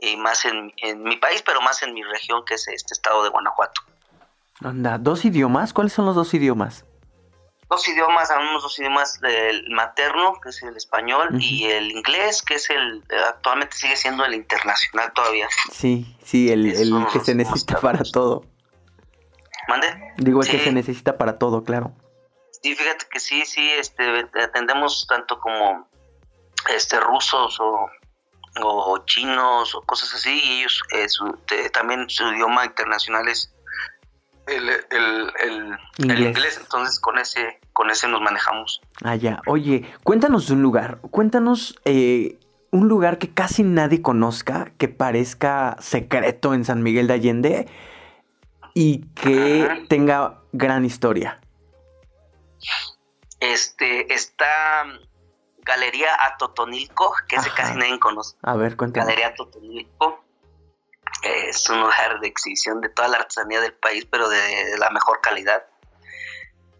y 0.00 0.16
más 0.16 0.44
en, 0.44 0.72
mi 1.02 1.16
país, 1.16 1.42
pero 1.44 1.60
más 1.60 1.82
en 1.82 1.94
mi 1.94 2.02
región, 2.02 2.44
que 2.44 2.54
es 2.54 2.68
este 2.68 2.94
estado 2.94 3.22
de 3.22 3.30
Guanajuato. 3.30 3.82
Anda, 4.62 4.98
¿dos 4.98 5.24
idiomas? 5.24 5.72
¿Cuáles 5.72 5.92
son 5.92 6.06
los 6.06 6.14
dos 6.14 6.32
idiomas? 6.34 6.84
Dos 7.68 7.86
idiomas, 7.86 8.30
hablamos 8.30 8.62
dos 8.62 8.78
idiomas, 8.78 9.20
el 9.22 9.70
materno, 9.70 10.40
que 10.42 10.48
es 10.48 10.62
el 10.62 10.76
español, 10.76 11.28
y 11.38 11.64
el 11.64 11.90
inglés, 11.90 12.42
que 12.42 12.54
es 12.54 12.70
el, 12.70 13.04
actualmente 13.28 13.76
sigue 13.76 13.94
siendo 13.94 14.24
el 14.24 14.34
internacional 14.34 15.12
todavía. 15.12 15.48
Sí, 15.70 16.16
sí, 16.24 16.50
el, 16.50 16.74
que 17.12 17.20
se 17.20 17.34
necesita 17.34 17.78
para 17.80 18.02
todo. 18.04 18.44
¿Mande? 19.68 19.86
Digo, 20.16 20.40
el 20.40 20.48
que 20.48 20.58
se 20.60 20.72
necesita 20.72 21.18
para 21.18 21.38
todo, 21.38 21.62
claro. 21.62 21.92
Sí, 22.62 22.74
fíjate 22.74 23.04
que 23.10 23.20
sí, 23.20 23.44
sí, 23.44 23.70
este, 23.72 24.26
atendemos 24.42 25.06
tanto 25.06 25.38
como 25.38 25.86
este 26.74 26.98
rusos 27.00 27.60
o, 27.60 27.90
o 28.62 28.98
chinos 29.06 29.74
o 29.74 29.82
cosas 29.82 30.14
así, 30.14 30.40
y 30.42 30.60
ellos 30.60 30.82
eh, 30.92 31.70
también 31.70 32.08
su 32.08 32.24
idioma 32.32 32.64
internacional 32.64 33.28
es 33.28 33.52
el, 34.46 34.68
el, 34.68 35.78
inglés. 35.98 36.58
entonces 36.60 36.98
con 37.00 37.18
ese, 37.18 37.60
con 37.72 37.90
ese 37.90 38.08
nos 38.08 38.20
manejamos. 38.20 38.80
Ah, 39.02 39.16
ya. 39.16 39.42
Oye, 39.46 39.84
cuéntanos 40.02 40.48
de 40.48 40.54
un 40.54 40.62
lugar, 40.62 40.98
cuéntanos 41.10 41.78
eh, 41.84 42.38
un 42.70 42.88
lugar 42.88 43.18
que 43.18 43.32
casi 43.32 43.62
nadie 43.62 44.02
conozca, 44.02 44.72
que 44.78 44.88
parezca 44.88 45.76
secreto 45.80 46.54
en 46.54 46.64
San 46.64 46.82
Miguel 46.82 47.06
de 47.06 47.14
Allende 47.14 47.68
y 48.74 49.06
que 49.14 49.86
tenga 49.88 50.40
gran 50.52 50.84
historia. 50.84 51.40
Este, 53.40 54.12
está 54.12 54.84
Galería 55.62 56.10
Atotonilco, 56.26 57.14
que 57.28 57.36
ese 57.36 57.50
casi 57.50 57.76
nadie 57.76 57.98
conoce. 57.98 58.36
A 58.42 58.56
ver, 58.56 58.76
cuéntame. 58.76 59.04
Galería 59.04 59.28
Atotonilco. 59.28 60.24
es 61.22 61.68
un 61.68 61.80
lugar 61.80 62.20
de 62.20 62.28
exhibición 62.28 62.80
de 62.80 62.88
toda 62.88 63.08
la 63.08 63.18
artesanía 63.18 63.60
del 63.60 63.74
país, 63.74 64.06
pero 64.10 64.28
de, 64.28 64.78
la 64.78 64.90
mejor 64.90 65.20
calidad. 65.20 65.64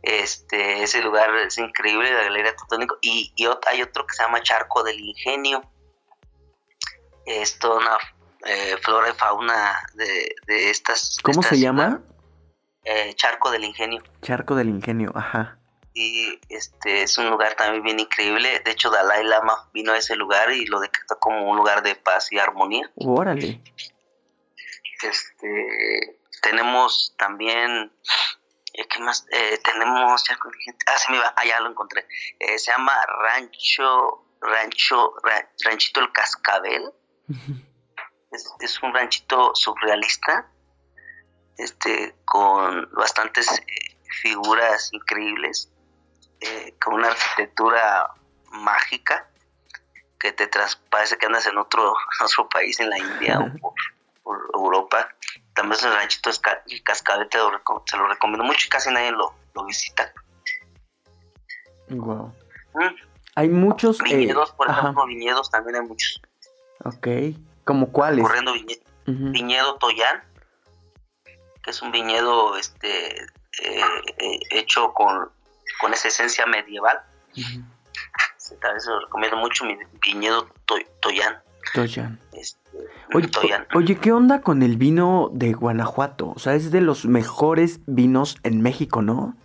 Este, 0.02 0.82
ese 0.82 1.02
lugar 1.02 1.34
es 1.36 1.58
increíble, 1.58 2.12
la 2.12 2.24
Galería 2.24 2.56
Totónico. 2.56 2.98
Y, 3.02 3.34
hay 3.66 3.82
otro 3.82 4.06
que 4.06 4.14
se 4.14 4.22
llama 4.22 4.42
Charco 4.42 4.82
del 4.82 4.98
Ingenio. 4.98 5.62
Es 7.26 7.58
toda 7.58 7.78
una 7.78 7.98
eh, 8.46 8.76
flora 8.82 9.10
y 9.10 9.12
fauna 9.12 9.82
de, 9.94 10.70
estas. 10.70 11.18
¿Cómo 11.22 11.42
se 11.42 11.58
llama? 11.58 12.00
Eh, 12.84 13.12
Charco 13.16 13.50
del 13.50 13.64
Ingenio. 13.64 14.02
Charco 14.22 14.54
del 14.54 14.70
Ingenio, 14.70 15.12
ajá. 15.14 15.57
Y 16.00 16.38
este 16.48 17.02
es 17.02 17.18
un 17.18 17.28
lugar 17.28 17.56
también 17.56 17.82
bien 17.82 17.98
increíble. 17.98 18.60
De 18.60 18.70
hecho, 18.70 18.88
Dalai 18.88 19.24
Lama 19.24 19.68
vino 19.72 19.92
a 19.92 19.98
ese 19.98 20.14
lugar 20.14 20.52
y 20.52 20.64
lo 20.66 20.78
decretó 20.78 21.18
como 21.18 21.50
un 21.50 21.56
lugar 21.56 21.82
de 21.82 21.96
paz 21.96 22.30
y 22.30 22.38
armonía. 22.38 22.88
Órale. 22.94 23.60
Este, 25.02 26.20
tenemos 26.40 27.16
también, 27.18 27.92
eh, 28.74 28.86
¿qué 28.86 29.00
más? 29.00 29.26
Eh, 29.32 29.58
tenemos, 29.64 30.22
ah, 30.86 30.98
se 30.98 31.10
me 31.10 31.18
va, 31.18 31.34
ah, 31.34 31.44
ya 31.44 31.58
lo 31.58 31.70
encontré. 31.70 32.06
Eh, 32.38 32.60
se 32.60 32.70
llama 32.70 32.92
Rancho, 33.20 34.24
Rancho, 34.40 35.14
Ranchito 35.64 35.98
El 35.98 36.12
Cascabel. 36.12 36.92
es, 38.60 38.82
un 38.84 38.94
ranchito 38.94 39.50
surrealista, 39.52 40.48
este, 41.56 42.14
con 42.24 42.88
bastantes 42.92 43.48
figuras 44.22 44.90
increíbles, 44.92 45.72
con 46.80 46.94
una 46.94 47.08
arquitectura 47.08 48.10
mágica 48.52 49.28
que 50.18 50.32
te 50.32 50.48
parece 50.90 51.16
que 51.16 51.26
andas 51.26 51.46
en 51.46 51.58
otro, 51.58 51.94
otro 52.24 52.48
país, 52.48 52.78
en 52.80 52.90
la 52.90 52.98
India 52.98 53.38
o 53.60 53.74
Europa. 54.54 55.08
También 55.54 55.78
es 55.78 55.84
el 55.84 55.94
ranchito 55.94 56.30
Cascabel, 56.84 57.28
se 57.86 57.96
lo 57.96 58.08
recomiendo 58.08 58.44
mucho 58.44 58.66
y 58.66 58.70
casi 58.70 58.90
nadie 58.90 59.12
lo, 59.12 59.34
visita. 59.66 60.12
Wow. 61.88 62.32
Mm. 62.74 62.94
Hay 63.34 63.48
muchos. 63.48 64.00
Eh, 64.00 64.16
viñedos, 64.16 64.52
por 64.52 64.68
ejemplo, 64.70 65.06
viñedos 65.06 65.50
también 65.50 65.76
hay 65.76 65.82
muchos. 65.82 66.20
Ok. 66.84 67.08
¿Como 67.64 67.90
cuáles? 67.92 68.24
Corriendo 68.24 68.52
viñedo 69.06 69.76
Toyán, 69.76 70.22
que 71.62 71.70
es 71.70 71.82
un 71.82 71.90
viñedo 71.90 72.56
este 72.56 73.22
eh, 73.62 73.82
eh, 74.18 74.38
hecho 74.50 74.92
con, 74.92 75.30
con 75.80 75.92
esa 75.94 76.08
esencia 76.08 76.46
medieval. 76.46 77.00
Tal 78.60 78.80
se 78.80 78.90
lo 78.90 79.00
recomiendo 79.00 79.36
mucho, 79.36 79.64
mi 79.64 79.76
viñedo 80.00 80.48
Toyán. 81.00 81.42
Toyán. 81.74 82.20
Este, 82.32 82.58
oye, 83.74 83.98
¿qué 83.98 84.12
onda 84.12 84.40
con 84.40 84.62
el 84.62 84.76
vino 84.76 85.30
de 85.32 85.52
Guanajuato? 85.52 86.32
O 86.34 86.38
sea, 86.38 86.54
es 86.54 86.70
de 86.70 86.80
los 86.80 87.04
mejores 87.04 87.80
vinos 87.86 88.38
en 88.42 88.62
México, 88.62 89.02
¿no? 89.02 89.36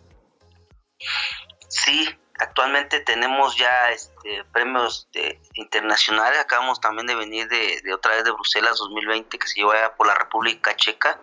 Sí, 1.68 2.08
actualmente 2.40 3.00
tenemos 3.02 3.58
ya 3.58 3.92
este, 3.92 4.44
premios 4.52 5.10
de, 5.14 5.42
internacionales. 5.56 6.40
Acabamos 6.40 6.80
también 6.80 7.08
de 7.08 7.16
venir 7.16 7.48
de, 7.48 7.94
otra 7.94 8.16
vez 8.16 8.24
de 8.24 8.32
Bruselas 8.32 8.78
2020 8.78 9.38
que 9.38 9.48
se 9.48 9.56
llevó 9.56 9.74
por 9.98 10.08
la 10.08 10.16
República 10.16 10.76
Checa. 10.76 11.20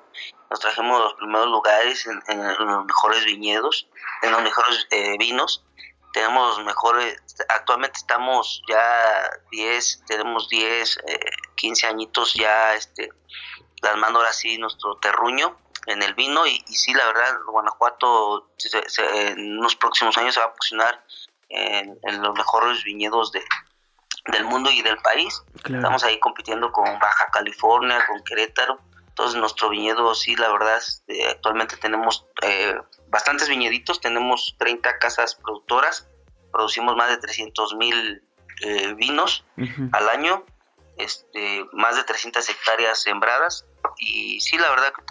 Nos 0.51 0.61
trajimos 0.61 1.01
los 1.01 1.15
primeros 1.15 1.47
lugares 1.47 2.07
en, 2.07 2.21
los 2.67 2.85
mejores 2.85 3.25
viñedos, 3.25 3.89
en 4.23 4.33
los 4.33 4.43
mejores 4.43 4.87
eh, 4.91 5.17
vinos 5.19 5.65
tenemos 6.13 6.63
mejores, 6.65 7.23
actualmente 7.49 7.99
estamos 7.99 8.63
ya 8.69 9.31
10, 9.51 10.05
tenemos 10.07 10.49
10, 10.49 10.99
15 11.55 11.87
eh, 11.87 11.89
añitos 11.89 12.35
ya 12.35 12.75
este, 12.75 13.11
plasmando 13.81 14.19
ahora 14.19 14.33
sí 14.33 14.59
nuestro 14.59 14.97
terruño 14.97 15.57
en 15.87 16.03
el 16.03 16.15
vino 16.15 16.47
y, 16.47 16.61
sí, 16.67 16.93
la 16.95 17.07
verdad, 17.07 17.39
Guanajuato 17.47 18.51
en 18.99 19.59
unos 19.59 19.77
próximos 19.77 20.17
años 20.19 20.35
se 20.35 20.41
va 20.41 20.47
a 20.47 20.55
posicionar 20.55 21.05
en, 21.49 22.23
los 22.23 22.35
mejores 22.35 22.85
viñedos 22.85 23.33
de, 23.33 23.43
del 24.27 24.45
mundo 24.45 24.71
y 24.71 24.83
del 24.83 24.99
país. 24.99 25.43
Estamos 25.65 26.05
ahí 26.05 26.19
compitiendo 26.21 26.71
con 26.71 26.85
Baja 26.99 27.29
California, 27.33 28.05
con 28.07 28.23
Querétaro. 28.25 28.79
Entonces 29.11 29.39
nuestro 29.39 29.69
viñedo 29.69 30.15
sí, 30.15 30.37
la 30.37 30.51
verdad, 30.51 30.81
eh, 31.09 31.27
actualmente 31.29 31.77
tenemos 31.77 32.27
eh, 32.43 32.75
bastantes 33.09 33.49
viñeditos, 33.49 34.01
tenemos 34.01 34.57
30 34.59 34.99
casas 34.99 35.35
productoras, 35.35 36.09
producimos 36.51 36.97
más 36.97 37.11
de 37.11 37.19
300 37.19 37.75
mil 37.77 38.23
eh, 38.63 38.95
vinos 38.95 39.45
al 39.93 40.09
año, 40.09 40.45
este, 40.97 41.67
más 41.73 41.97
de 41.97 42.05
300 42.05 42.49
hectáreas 42.49 43.03
sembradas 43.03 43.67
y 43.99 44.41
sí, 44.41 44.57
la 44.57 44.71
verdad 44.71 44.93
que 44.95 45.03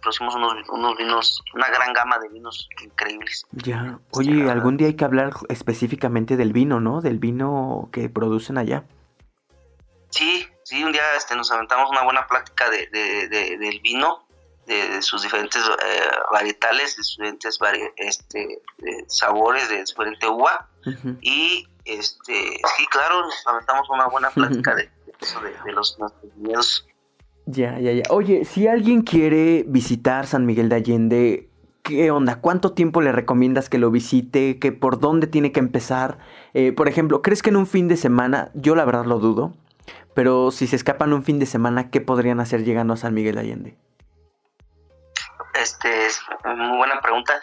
producimos 0.00 0.34
unos, 0.34 0.68
unos 0.68 0.96
vinos, 0.96 1.42
una 1.54 1.68
gran 1.68 1.92
gama 1.92 2.18
de 2.18 2.28
vinos 2.28 2.68
increíbles. 2.82 3.44
Ya, 3.52 3.98
oye, 4.12 4.50
algún 4.50 4.76
día 4.76 4.88
hay 4.88 4.94
que 4.94 5.04
hablar 5.04 5.32
específicamente 5.48 6.36
del 6.36 6.52
vino, 6.52 6.80
¿no? 6.80 7.00
Del 7.00 7.18
vino 7.18 7.88
que 7.92 8.08
producen 8.08 8.58
allá. 8.58 8.84
Sí, 10.10 10.46
sí, 10.72 10.82
un 10.82 10.92
día 10.92 11.02
este, 11.16 11.36
nos 11.36 11.52
aventamos 11.52 11.90
una 11.90 12.02
buena 12.02 12.26
plática 12.26 12.70
de, 12.70 12.86
del 12.88 13.80
vino 13.80 14.24
de, 14.66 15.02
sus 15.02 15.22
diferentes 15.22 15.60
eh, 15.60 16.10
varietales, 16.32 16.96
de 16.96 17.02
sus 17.02 17.18
diferentes 17.18 17.58
este, 17.96 18.62
sabores, 19.06 19.68
de 19.68 19.80
diferente 19.80 20.26
uva. 20.26 20.68
Y 21.20 21.68
este 21.84 22.32
sí, 22.32 22.86
claro, 22.90 23.22
nos 23.22 23.34
lamentamos 23.44 23.90
una 23.90 24.06
buena 24.08 24.30
plática 24.30 24.74
de, 24.74 24.90
eso, 25.20 25.40
de, 25.40 25.72
los 25.72 25.98
nuestros 25.98 26.86
Ya, 27.46 27.78
ya, 27.78 27.92
ya. 27.92 28.02
Oye, 28.08 28.44
si 28.44 28.66
alguien 28.66 29.02
quiere 29.02 29.64
visitar 29.66 30.26
San 30.26 30.46
Miguel 30.46 30.70
de 30.70 30.76
Allende, 30.76 31.50
¿qué 31.82 32.10
onda? 32.10 32.40
¿Cuánto 32.40 32.72
tiempo 32.72 33.02
le 33.02 33.12
recomiendas 33.12 33.68
que 33.68 33.78
lo 33.78 33.90
visite? 33.90 34.58
¿Que 34.58 34.72
¿Por 34.72 34.98
dónde 34.98 35.26
tiene 35.26 35.52
que 35.52 35.60
empezar? 35.60 36.18
Eh, 36.54 36.72
por 36.72 36.88
ejemplo, 36.88 37.20
¿crees 37.20 37.42
que 37.42 37.50
en 37.50 37.56
un 37.56 37.66
fin 37.66 37.88
de 37.88 37.98
semana? 37.98 38.50
Yo 38.54 38.74
la 38.74 38.86
verdad 38.86 39.04
lo 39.04 39.18
dudo. 39.18 39.54
Pero 40.14 40.50
si 40.50 40.66
se 40.66 40.76
escapan 40.76 41.12
un 41.12 41.24
fin 41.24 41.38
de 41.38 41.46
semana, 41.46 41.90
¿qué 41.90 42.00
podrían 42.00 42.40
hacer 42.40 42.64
llegando 42.64 42.94
a 42.94 42.96
San 42.96 43.14
Miguel 43.14 43.36
de 43.36 43.40
Allende? 43.40 43.76
Este, 45.54 46.06
es 46.06 46.20
muy 46.44 46.76
buena 46.76 47.00
pregunta. 47.00 47.42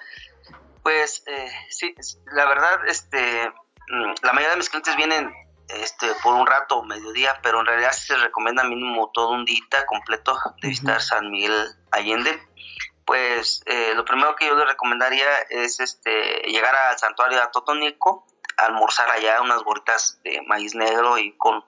Pues 0.84 1.24
eh, 1.28 1.52
sí, 1.70 1.96
la 2.32 2.46
verdad, 2.46 2.88
este, 2.88 3.50
mm, 3.90 4.14
la 4.22 4.34
mayoría 4.34 4.52
de 4.52 4.58
mis 4.58 4.70
clientes 4.70 4.96
vienen 4.96 5.34
este, 5.70 6.08
por 6.24 6.34
un 6.34 6.48
rato, 6.48 6.84
mediodía, 6.84 7.40
pero 7.44 7.60
en 7.60 7.66
realidad 7.66 7.92
se 7.92 8.16
recomienda 8.18 8.64
mínimo 8.64 9.12
todo 9.14 9.30
un 9.30 9.46
día 9.46 9.86
completo 9.88 10.38
de 10.62 10.68
visitar 10.68 11.02
San 11.02 11.30
Miguel 11.30 11.54
Allende. 11.92 12.42
Pues 13.06 13.62
eh, 13.66 13.94
lo 13.96 14.06
primero 14.06 14.36
que 14.36 14.48
yo 14.48 14.56
le 14.56 14.66
recomendaría 14.66 15.28
es 15.50 15.80
este, 15.80 16.42
llegar 16.48 16.76
al 16.76 16.98
santuario 16.98 17.38
de 17.38 17.44
Atotonico, 17.44 18.26
almorzar 18.58 19.10
allá 19.10 19.42
unas 19.42 19.64
gorritas 19.64 20.20
de 20.24 20.42
maíz 20.48 20.76
negro 20.76 21.18
y 21.18 21.32
con, 21.38 21.64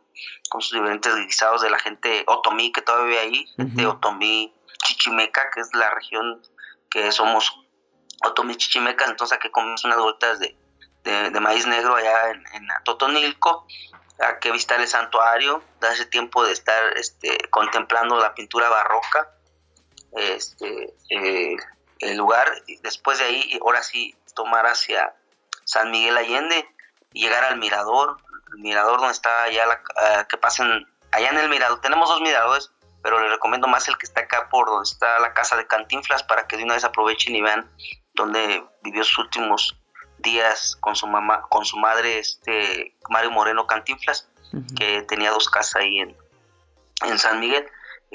con 0.50 0.62
sus 0.62 0.74
diferentes 0.74 1.16
guisados 1.16 1.62
de 1.62 1.70
la 1.70 1.80
gente 1.80 2.24
otomí 2.28 2.72
que 2.72 2.82
todavía 2.82 3.22
hay, 3.22 3.46
gente 3.56 3.86
otomí 3.86 4.54
chichimeca, 4.84 5.50
que 5.52 5.62
es 5.62 5.74
la 5.74 5.90
región 5.92 6.42
que 6.90 7.12
somos 7.12 7.54
otomí 8.24 8.56
chichimecas, 8.56 9.10
entonces 9.10 9.38
aquí 9.38 9.50
comemos 9.50 9.84
unas 9.84 9.98
vueltas 9.98 10.40
de, 10.40 10.56
de, 11.04 11.40
maíz 11.40 11.66
negro 11.66 11.96
allá 11.96 12.32
en, 12.32 12.44
en 12.54 12.68
Totonilco, 12.84 13.66
a 14.20 14.40
que 14.40 14.52
visitar 14.52 14.80
el 14.80 14.88
santuario, 14.88 15.64
darse 15.80 16.06
tiempo 16.06 16.44
de 16.44 16.54
estar 16.54 16.98
este, 16.98 17.38
contemplando 17.50 18.18
la 18.20 18.36
pintura 18.36 18.70
barroca, 18.70 19.32
este, 20.14 20.94
eh, 21.10 21.56
el 22.00 22.18
lugar, 22.18 22.52
y 22.68 22.78
después 22.78 23.20
de 23.20 23.26
ahí, 23.26 23.60
ahora 23.62 23.82
sí, 23.82 24.16
tomar 24.36 24.66
hacia 24.66 25.16
San 25.64 25.92
Miguel 25.92 26.18
Allende 26.18 26.68
y 27.14 27.24
llegar 27.24 27.44
al 27.46 27.58
mirador, 27.58 28.18
el 28.52 28.60
mirador 28.60 29.00
donde 29.00 29.14
está 29.14 29.44
allá, 29.44 29.66
la, 29.66 29.82
ah, 29.98 30.28
que 30.28 30.38
pasen, 30.38 30.88
allá 31.12 31.30
en 31.30 31.38
el 31.38 31.50
mirador, 31.50 31.82
tenemos 31.82 32.10
dos 32.10 32.22
miradores, 32.22 32.72
pero 33.04 33.20
les 33.20 33.32
recomiendo 33.32 33.68
más 33.68 33.88
el 33.88 33.98
que 33.98 34.06
está 34.06 34.22
acá 34.22 34.50
por 34.50 34.68
donde 34.68 34.90
está 34.90 35.20
la 35.20 35.34
casa 35.34 35.58
de 35.58 35.68
Cantinflas 35.68 36.24
para 36.24 36.48
que 36.48 36.58
de 36.58 36.64
una 36.64 36.76
vez 36.76 36.84
aprovechen 36.84 37.36
y 37.36 37.42
vean 37.42 37.70
donde 38.14 38.64
vivió 38.84 39.04
sus 39.04 39.20
últimos 39.20 39.78
días 40.20 40.78
con 40.80 40.96
su 40.96 41.08
mamá, 41.08 41.48
con 41.50 41.66
su 41.66 41.78
madre, 41.78 42.20
este 42.20 42.96
Mario 43.10 43.32
Moreno 43.32 43.66
Cantinflas, 43.66 44.30
que 44.78 45.02
tenía 45.04 45.32
dos 45.32 45.50
casas 45.50 45.78
ahí 45.78 46.00
en, 46.00 46.16
en 47.06 47.18
San 47.18 47.40
Miguel, 47.40 47.68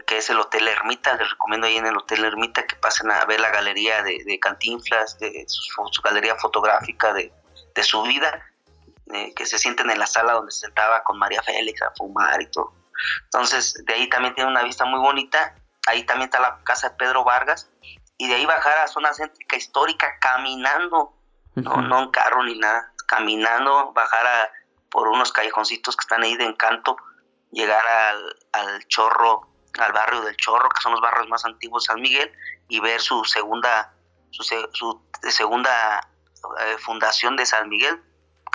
que 0.07 0.19
es 0.19 0.28
el 0.31 0.38
Hotel 0.38 0.69
Ermita, 0.69 1.16
les 1.16 1.31
recomiendo 1.31 1.66
ahí 1.66 1.76
en 1.76 1.87
el 1.87 1.97
Hotel 1.97 2.25
Ermita 2.25 2.66
que 2.66 2.76
pasen 2.76 3.11
a 3.11 3.25
ver 3.25 3.40
la 3.40 3.50
galería 3.50 4.02
de, 4.02 4.38
Cantinflas, 4.40 5.19
de 5.19 5.45
su, 5.49 6.02
galería 6.02 6.37
fotográfica 6.37 7.12
de, 7.14 7.33
de 7.75 7.83
su 7.83 8.02
vida, 8.02 8.47
eh, 9.13 9.33
que 9.35 9.47
se 9.47 9.59
sienten 9.59 9.91
en 9.91 9.99
la 9.99 10.07
sala 10.07 10.33
donde 10.33 10.53
se 10.53 10.61
sentaba 10.61 11.05
con 11.05 11.19
María 11.19 11.43
Félix 11.43 11.83
a 11.83 11.93
fumar 11.97 12.41
y 12.43 12.51
todo. 12.51 12.73
Entonces, 13.25 13.75
de 13.85 13.95
ahí 13.95 14.09
también 14.09 14.35
tiene 14.35 14.51
una 14.51 14.63
vista 14.63 14.85
muy 14.85 14.99
bonita. 14.99 15.55
Ahí 15.87 16.05
también 16.05 16.29
está 16.29 16.41
la 16.41 16.61
casa 16.65 16.91
de 16.91 16.97
Pedro 16.97 17.25
Vargas. 17.25 17.71
Y 18.19 18.29
de 18.29 18.35
ahí 18.35 18.47
bajar 18.47 18.79
a 18.79 18.89
zona 18.89 19.13
céntrica 19.13 19.57
histórica 19.57 20.19
caminando, 20.21 21.15
no, 21.55 21.83
no 21.83 22.03
en 22.05 22.11
carro 22.11 22.43
ni 22.45 22.59
nada, 22.59 22.93
caminando, 23.07 23.93
bajar 23.93 24.27
a, 24.27 24.51
por 24.91 25.09
unos 25.09 25.33
callejoncitos 25.33 25.97
que 25.97 26.03
están 26.03 26.23
ahí 26.23 26.37
de 26.37 26.45
encanto, 26.45 26.97
llegar 27.53 27.85
al, 28.53 28.87
chorro 28.89 29.49
al 29.79 29.93
barrio 29.93 30.23
del 30.23 30.37
Chorro, 30.37 30.71
que 30.71 30.81
son 30.81 30.93
los 30.93 31.03
barrios 31.03 31.29
más 31.29 31.45
antiguos 31.45 31.85
de 31.85 31.89
San 31.89 32.01
Miguel, 32.01 32.33
y 32.67 32.81
ver 32.81 32.99
su 32.99 33.25
segunda, 33.27 33.93
su, 34.31 34.43
su 34.43 35.03
segunda 35.29 36.01
eh, 36.61 36.77
fundación 36.79 37.37
de 37.37 37.45
San 37.45 37.69
Miguel. 37.69 38.03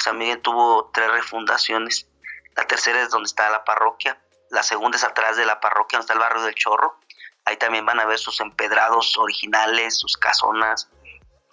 San 0.01 0.17
Miguel 0.17 0.41
tuvo 0.41 0.89
tres 0.93 1.11
refundaciones. 1.11 2.07
La 2.55 2.65
tercera 2.65 3.01
es 3.01 3.09
donde 3.09 3.27
está 3.27 3.49
la 3.49 3.63
parroquia, 3.63 4.19
la 4.49 4.63
segunda 4.63 4.97
es 4.97 5.03
atrás 5.03 5.37
de 5.37 5.45
la 5.45 5.59
parroquia, 5.59 5.97
donde 5.97 6.03
está 6.05 6.13
el 6.13 6.19
barrio 6.19 6.43
del 6.43 6.55
Chorro. 6.55 6.99
Ahí 7.45 7.57
también 7.57 7.85
van 7.85 7.99
a 7.99 8.05
ver 8.05 8.19
sus 8.19 8.39
empedrados 8.41 9.17
originales, 9.17 9.97
sus 9.97 10.17
casonas, 10.17 10.89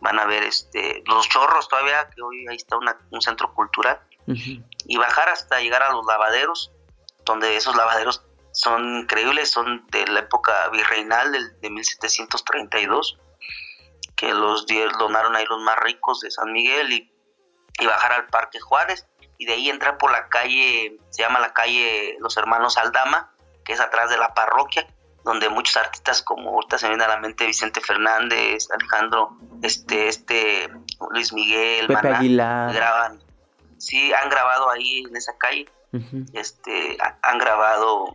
van 0.00 0.19
a 0.19 0.26
ver 0.26 0.43
este 0.43 1.02
los 1.07 1.28
chorros 1.28 1.69
todavía, 1.69 2.09
que 2.11 2.23
hoy 2.23 2.47
ahí 2.49 2.57
está 2.57 2.76
un 3.11 3.23
centro 3.23 3.55
cultural. 3.55 4.00
Y 4.26 4.99
bajar 4.99 5.31
hasta 5.31 5.61
llegar 5.61 5.83
a 5.83 5.93
los 5.93 6.05
lavaderos, 6.05 6.71
donde 7.25 7.57
esos 7.57 7.75
lavaderos 7.76 8.23
son 8.52 9.00
increíbles, 9.00 9.50
son 9.50 9.87
de 9.90 10.07
la 10.07 10.21
época 10.21 10.69
virreinal 10.69 11.33
de, 11.61 11.71
1732, 11.71 13.19
que 14.17 14.35
los 14.35 14.67
donaron 14.99 15.35
ahí 15.35 15.47
los 15.47 15.62
más 15.62 15.78
ricos 15.78 16.21
de 16.21 16.31
San 16.31 16.52
Miguel 16.52 16.93
y, 16.93 17.12
y 17.78 17.87
bajar 17.87 18.12
al 18.12 18.26
Parque 18.26 18.61
Juárez 18.61 19.06
y 19.38 19.47
de 19.47 19.54
ahí 19.54 19.70
entrar 19.70 19.99
por 19.99 20.11
la 20.11 20.28
calle, 20.28 20.99
se 21.11 21.23
llama 21.23 21.38
la 21.38 21.52
calle 21.52 22.16
Los 22.20 22.37
Hermanos 22.37 22.76
Aldama, 22.76 23.30
que 23.64 23.73
es 23.73 23.80
atrás 23.80 24.11
de 24.11 24.18
la 24.18 24.35
parroquia, 24.35 24.87
donde 25.25 25.49
muchos 25.49 25.76
artistas 25.76 26.23
como 26.23 26.50
ahorita 26.50 26.78
se 26.78 26.88
viene 26.88 27.04
a 27.04 27.08
la 27.08 27.18
mente 27.18 27.47
Vicente 27.47 27.80
Fernández, 27.80 28.68
Alejandro, 28.73 29.37
este, 29.62 30.08
este, 30.08 30.68
Luis 31.11 31.32
Miguel, 31.32 31.87
Pepe 31.87 32.00
graban, 32.08 33.23
sí, 33.78 34.12
han 34.12 34.28
grabado 34.28 34.70
ahí 34.70 35.04
en 35.08 35.16
esa 35.16 35.37
calle, 35.38 35.68
este, 36.32 36.99
han 37.23 37.38
grabado 37.38 38.14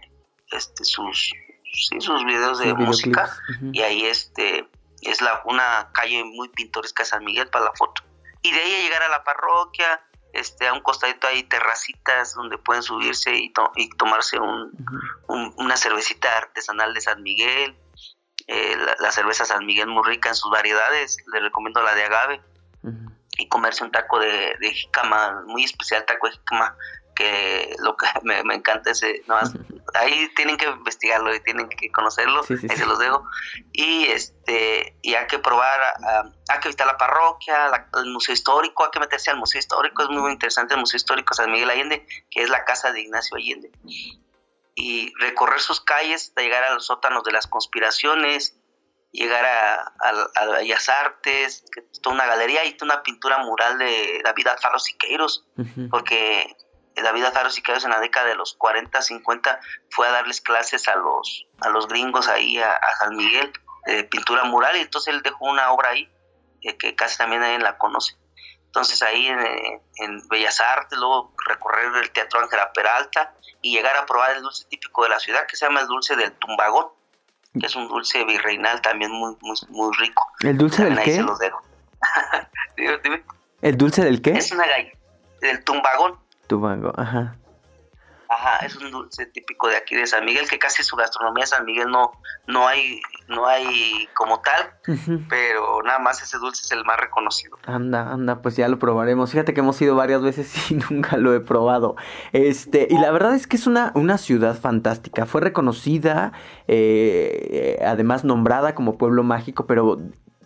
este 0.52 0.84
sus 0.84 1.34
sí, 1.74 2.00
sus 2.00 2.24
videos 2.26 2.60
de 2.60 2.74
música 2.74 3.36
y 3.72 3.82
ahí 3.82 4.06
este 4.06 4.68
es 5.02 5.22
la 5.22 5.42
una 5.46 5.90
calle 5.94 6.24
muy 6.24 6.50
pintoresca 6.50 7.04
de 7.04 7.10
San 7.10 7.24
Miguel 7.24 7.50
para 7.50 7.66
la 7.66 7.74
foto. 7.74 8.04
Y 8.44 8.52
de 8.52 8.60
ahí 8.60 8.76
a 8.76 8.82
llegar 8.82 9.04
a 9.04 9.08
la 9.08 9.24
parroquia, 9.24 10.02
este, 10.34 10.68
a 10.68 10.74
un 10.74 10.82
costadito 10.82 11.28
hay 11.28 11.44
terracitas 11.44 12.34
donde 12.34 12.58
pueden 12.58 12.84
subirse 12.84 13.36
y, 13.36 13.54
y 13.76 13.90
tomarse 13.90 14.40
un, 14.40 14.72
una 15.28 15.78
cervecita 15.78 16.38
artesanal 16.38 16.94
de 16.94 17.02
San 17.02 17.24
Miguel. 17.24 17.76
Eh, 18.48 18.78
la, 19.00 19.12
cerveza 19.12 19.46
San 19.46 19.66
Miguel 19.66 19.88
muy 19.88 20.04
rica 20.04 20.30
en 20.30 20.36
sus 20.36 20.52
variedades, 20.52 21.18
le 21.32 21.40
recomiendo 21.40 21.82
la 21.82 21.96
de 21.96 22.04
agave. 22.04 22.42
Y 23.38 23.48
comerse 23.48 23.84
un 23.84 23.92
taco 23.92 24.20
de, 24.20 24.56
de 24.60 24.74
jicama, 24.74 25.42
muy 25.48 25.64
especial 25.64 26.06
taco 26.06 26.28
de 26.28 26.34
jicama 26.34 26.78
que 27.16 27.76
lo 27.80 27.96
que 27.96 28.08
me, 28.24 28.40
encanta 28.54 28.92
ese 28.92 29.24
ahí 29.94 30.30
tienen 30.36 30.58
que 30.58 30.66
investigarlo 30.66 31.34
y 31.34 31.40
tienen 31.42 31.70
que 31.70 31.92
conocerlo 31.92 32.42
ahí 32.50 32.78
se 32.78 32.86
los 32.86 33.00
dejo. 33.00 33.26
Y 33.72 34.06
este 34.06 34.98
y 35.02 35.16
hay 35.16 35.28
que 35.28 35.40
probar 35.40 35.80
hay 36.50 36.60
que 36.60 36.70
visitar 36.70 36.88
la 36.88 36.98
parroquia 36.98 37.88
el 37.96 38.12
museo 38.12 38.34
histórico 38.34 38.86
hay 38.86 38.92
que 38.92 39.00
meterse 39.00 39.30
al 39.30 39.38
museo 39.38 39.60
histórico 39.60 40.04
es 40.04 40.10
muy, 40.10 40.32
interesante 40.32 40.74
el 40.74 40.80
museo 40.80 40.98
histórico 40.98 41.34
San 41.34 41.52
Miguel 41.52 41.70
Allende 41.70 42.06
que 42.30 42.44
es 42.44 42.50
la 42.50 42.66
casa 42.66 42.92
de 42.92 43.02
Ignacio 43.02 43.38
Allende. 43.38 43.72
Y 44.76 45.14
recorrer 45.20 45.60
sus 45.60 45.82
calles 45.82 46.30
hasta 46.30 46.42
llegar 46.42 46.64
a 46.64 46.74
los 46.74 46.88
sótanos 46.88 47.24
de 47.24 47.32
las 47.32 47.46
conspiraciones 47.46 48.56
llegar 49.14 49.46
a, 49.46 49.94
a, 50.36 50.46
Bellas 50.48 50.90
Artes, 50.90 51.64
que 51.72 51.82
toda 52.02 52.16
una 52.16 52.26
galería 52.26 52.66
y 52.66 52.76
una 52.82 53.04
pintura 53.04 53.38
mural 53.38 53.78
de 53.78 54.22
David 54.24 54.48
Alfaro 54.48 54.80
Siqueiros, 54.80 55.46
porque 55.90 56.58
David 57.02 57.26
Azaro 57.26 57.50
Siqueiros 57.50 57.86
en 57.86 57.92
la 57.92 58.00
década 58.00 58.28
de 58.28 58.36
los 58.36 58.54
40, 58.56 59.02
50 59.02 59.60
fue 59.90 60.08
a 60.08 60.12
darles 60.12 60.42
clases 60.42 60.88
a 60.88 60.96
los, 60.96 61.48
a 61.62 61.70
los 61.70 61.88
gringos 61.88 62.28
ahí, 62.28 62.60
a, 62.60 62.80
San 63.00 63.16
Miguel, 63.16 63.52
de 63.86 64.04
pintura 64.04 64.44
mural, 64.44 64.76
y 64.78 64.82
entonces 64.82 65.14
él 65.14 65.22
dejó 65.22 65.46
una 65.46 65.72
obra 65.72 65.90
ahí 65.90 66.10
eh, 66.62 66.78
que 66.78 66.96
casi 66.96 67.18
también 67.18 67.42
nadie 67.42 67.60
la 67.60 67.78
conoce. 67.78 68.16
Entonces 68.74 69.04
ahí 69.04 69.28
en, 69.28 70.28
Bellas 70.30 70.60
Artes, 70.60 70.98
luego 70.98 71.32
recorrer 71.46 71.96
el 72.02 72.10
Teatro 72.12 72.40
Ángela 72.40 72.74
Peralta 72.74 73.36
y 73.62 73.76
llegar 73.76 73.96
a 73.96 74.06
probar 74.08 74.32
el 74.36 74.42
dulce 74.42 74.66
típico 74.68 75.04
de 75.04 75.10
la 75.10 75.20
ciudad 75.20 75.46
que 75.48 75.56
se 75.56 75.68
llama 75.68 75.82
el 75.82 75.88
dulce 75.88 76.16
del 76.16 76.32
tumbagón, 76.34 76.88
que 77.60 77.68
es 77.68 77.76
un 77.76 77.88
dulce 77.88 78.24
virreinal 78.26 78.82
también 78.82 79.12
muy, 79.12 79.38
muy, 79.42 79.56
muy 79.70 79.96
rico. 79.98 80.28
¿El 80.40 80.58
dulce 80.58 80.86
del 80.86 81.00
qué? 81.02 81.24
¿El 83.62 83.78
dulce 83.78 84.04
del 84.04 84.24
qué? 84.24 84.32
Es 84.32 84.52
una 84.52 84.66
galleta, 84.66 84.98
del 85.40 85.64
tumbagón. 85.64 86.23
Tubango, 86.54 86.94
ajá. 86.96 87.36
Ajá, 88.30 88.64
es 88.64 88.76
un 88.76 88.92
dulce 88.92 89.26
típico 89.26 89.68
de 89.70 89.76
aquí 89.76 89.96
de 89.96 90.06
San 90.06 90.24
Miguel, 90.24 90.48
que 90.48 90.60
casi 90.60 90.84
su 90.84 90.96
gastronomía 90.96 91.44
de 91.46 91.48
San 91.48 91.66
Miguel 91.66 91.90
no, 91.90 92.12
no 92.46 92.68
hay, 92.68 93.02
no 93.28 93.48
hay 93.48 94.08
como 94.14 94.40
tal, 94.42 95.00
pero 95.30 95.82
nada 95.82 95.98
más 95.98 96.22
ese 96.22 96.38
dulce 96.38 96.62
es 96.64 96.72
el 96.72 96.86
más 96.86 97.00
reconocido. 97.00 97.58
Anda, 97.66 98.12
anda, 98.12 98.44
pues 98.44 98.56
ya 98.56 98.68
lo 98.68 98.78
probaremos. 98.78 99.32
Fíjate 99.32 99.56
que 99.56 99.62
hemos 99.62 99.82
ido 99.82 99.96
varias 99.96 100.22
veces 100.22 100.54
y 100.72 100.76
nunca 100.76 101.18
lo 101.18 101.34
he 101.34 101.40
probado. 101.40 101.96
Este, 102.34 102.88
y 102.88 103.00
la 103.00 103.10
verdad 103.10 103.34
es 103.34 103.48
que 103.48 103.56
es 103.56 103.66
una, 103.66 103.92
una 103.96 104.20
ciudad 104.20 104.60
fantástica. 104.60 105.26
Fue 105.26 105.42
reconocida, 105.42 106.34
eh, 106.68 107.84
además 107.84 108.24
nombrada 108.24 108.76
como 108.76 109.00
pueblo 109.00 109.24
mágico, 109.24 109.66
pero 109.66 109.98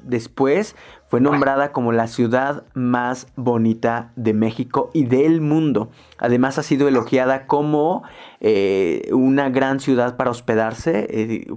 después 0.08 0.76
fue 1.10 1.22
nombrada 1.22 1.72
como 1.72 1.91
la 1.93 2.08
ciudad 2.08 2.65
más 2.74 3.28
bonita 3.36 4.12
de 4.15 4.34
México 4.34 4.89
y 4.93 5.06
del 5.06 5.39
mundo. 5.39 5.89
Además 6.17 6.58
ha 6.58 6.63
sido 6.63 6.88
elogiada 6.88 7.48
como 7.48 8.04
eh, 8.41 9.10
una 9.13 9.50
gran 9.50 9.80
ciudad 9.80 10.17
para 10.17 10.32
hospedarse, 10.32 11.08
eh, 11.10 11.48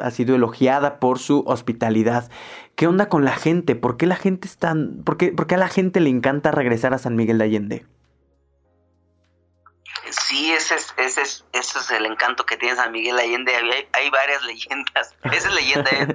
ha 0.00 0.10
sido 0.10 0.34
elogiada 0.34 1.00
por 1.00 1.18
su 1.18 1.44
hospitalidad. 1.46 2.30
¿Qué 2.76 2.86
onda 2.86 3.08
con 3.08 3.24
la 3.24 3.34
gente? 3.34 3.76
¿Por 3.76 3.96
qué 3.96 4.06
la 4.06 4.16
gente 4.16 4.48
es 4.48 4.56
tan... 4.56 5.02
por 5.04 5.16
qué, 5.16 5.34
a 5.54 5.56
la 5.56 5.68
gente 5.68 6.00
le 6.00 6.10
encanta 6.10 6.50
regresar 6.50 6.94
a 6.94 6.98
San 6.98 7.14
Miguel 7.14 7.38
de 7.38 7.44
Allende? 7.44 7.86
Sí, 10.10 10.52
ese 10.52 10.76
es, 10.76 10.94
ese 10.96 11.22
es, 11.22 11.44
ese 11.52 11.78
es 11.78 11.90
el 11.90 12.06
encanto 12.06 12.46
que 12.46 12.56
tiene 12.56 12.76
San 12.76 12.90
Miguel 12.90 13.16
de 13.16 13.22
Allende. 13.22 13.88
Hay, 13.92 14.10
varias 14.10 14.42
leyendas. 14.44 15.14
Esa 15.32 15.50
leyenda 15.50 15.90
es 15.90 16.08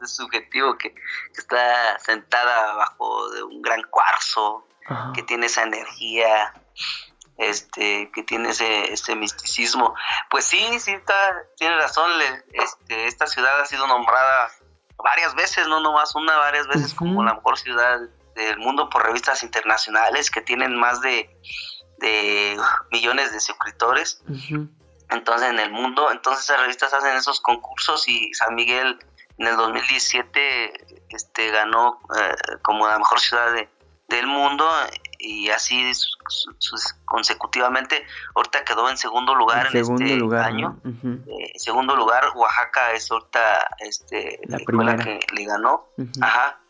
donde, 0.00 0.12
subjetivo 0.12 0.76
que, 0.78 0.94
está 1.36 1.98
sentada 1.98 2.74
bajo 2.74 3.30
de 3.30 3.42
un 3.42 3.62
gran 3.62 3.82
cuarzo, 3.84 4.66
que 5.14 5.22
tiene 5.22 5.46
esa 5.46 5.62
energía, 5.62 6.52
este, 7.38 8.10
que 8.12 8.24
tiene 8.24 8.50
ese, 8.50 8.92
ese 8.92 9.14
misticismo. 9.14 9.94
Pues 10.30 10.44
sí, 10.46 10.80
sí, 10.80 10.90
está, 10.92 11.36
tiene 11.56 11.76
razón, 11.76 12.10
este, 12.52 13.06
esta 13.06 13.26
ciudad 13.26 13.60
ha 13.60 13.66
sido 13.66 13.86
nombrada 13.86 14.50
varias 14.98 15.34
veces, 15.34 15.68
no 15.68 15.80
nomás 15.80 16.14
una, 16.16 16.36
varias 16.36 16.66
veces 16.66 16.92
como 16.92 17.22
la 17.22 17.34
mejor 17.34 17.56
ciudad 17.58 18.00
del 18.34 18.58
mundo 18.58 18.90
por 18.90 19.04
revistas 19.04 19.42
internacionales 19.42 20.30
que 20.30 20.40
tienen 20.40 20.76
más 20.76 21.00
de, 21.00 21.30
de 21.98 22.58
millones 22.90 23.32
de 23.32 23.40
suscriptores. 23.40 24.22
Entonces, 25.08 25.50
en 25.50 25.58
el 25.58 25.70
mundo, 25.70 26.10
entonces 26.10 26.44
esas 26.44 26.60
revistas 26.60 26.92
hacen 26.94 27.16
esos 27.16 27.40
concursos 27.40 28.08
y 28.08 28.32
San 28.34 28.54
Miguel 28.54 28.98
en 29.40 29.46
el 29.46 29.56
2017 29.56 30.98
este, 31.08 31.50
ganó 31.50 31.98
eh, 32.14 32.58
como 32.62 32.86
la 32.86 32.98
mejor 32.98 33.18
ciudad 33.18 33.46
del 34.08 34.26
mundo 34.26 34.68
y 35.18 35.48
así 35.48 35.90
consecutivamente. 37.06 38.04
Ahorita 38.34 38.64
quedó 38.64 38.90
en 38.90 38.98
segundo 38.98 39.34
lugar 39.34 39.68
en, 39.74 39.80
este 39.80 40.36
año. 40.36 40.78
Eh, 40.84 41.52
segundo 41.56 41.96
lugar, 41.96 42.24
Oaxaca 42.34 42.92
es 42.92 43.10
ahorita 43.10 43.68
este, 43.78 44.40
la, 44.44 44.58
primera 44.58 44.96
que 44.96 45.20
le 45.32 45.44
ganó. 45.46 45.86
Ajá. 46.20 46.60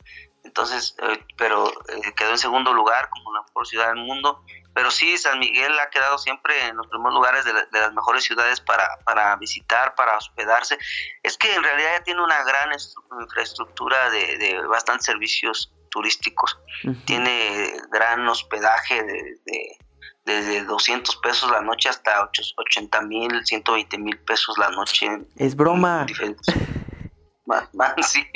Entonces, 0.45 0.97
eh, 1.03 1.25
pero 1.37 1.71
quedó 2.17 2.31
en 2.31 2.39
segundo 2.39 2.73
lugar 2.73 3.09
como 3.11 3.33
la 3.33 3.43
mejor 3.43 3.67
ciudad 3.67 3.89
del 3.89 4.05
mundo. 4.05 4.45
Pero 4.73 4.91
sí, 4.91 5.19
San 5.19 5.39
Miguel 5.39 5.79
ha 5.81 5.91
quedado 5.91 6.17
siempre 6.19 6.67
en 6.67 6.77
los 6.77 6.87
primeros 6.87 7.15
lugares 7.15 7.45
de, 7.45 7.53
las 7.53 7.93
mejores 7.93 8.25
ciudades 8.25 8.61
para, 8.61 8.87
para, 9.05 9.35
visitar, 9.37 9.95
para 9.97 10.17
hospedarse. 10.17 10.79
Es 11.23 11.37
que 11.37 11.53
en 11.53 11.63
realidad 11.63 11.99
ya 11.99 12.05
tiene 12.05 12.23
una 12.23 12.43
gran 12.45 12.71
infraestructura 13.21 14.11
de, 14.11 14.39
de 14.39 14.61
bastantes 14.67 15.07
servicios 15.07 15.73
turísticos. 15.91 16.59
Tiene 17.05 17.75
gran 17.91 18.27
hospedaje 18.27 19.03
de, 19.03 19.77
desde 20.25 20.65
200 20.65 21.17
pesos 21.17 21.51
la 21.51 21.61
noche 21.61 21.89
hasta 21.89 22.31
80 22.57 23.03
mil, 23.03 23.45
120 23.45 23.99
mil 23.99 24.19
pesos 24.19 24.57
la 24.59 24.71
noche. 24.71 25.09
Es 25.37 25.55
broma. 25.55 26.07
sí. 28.03 28.27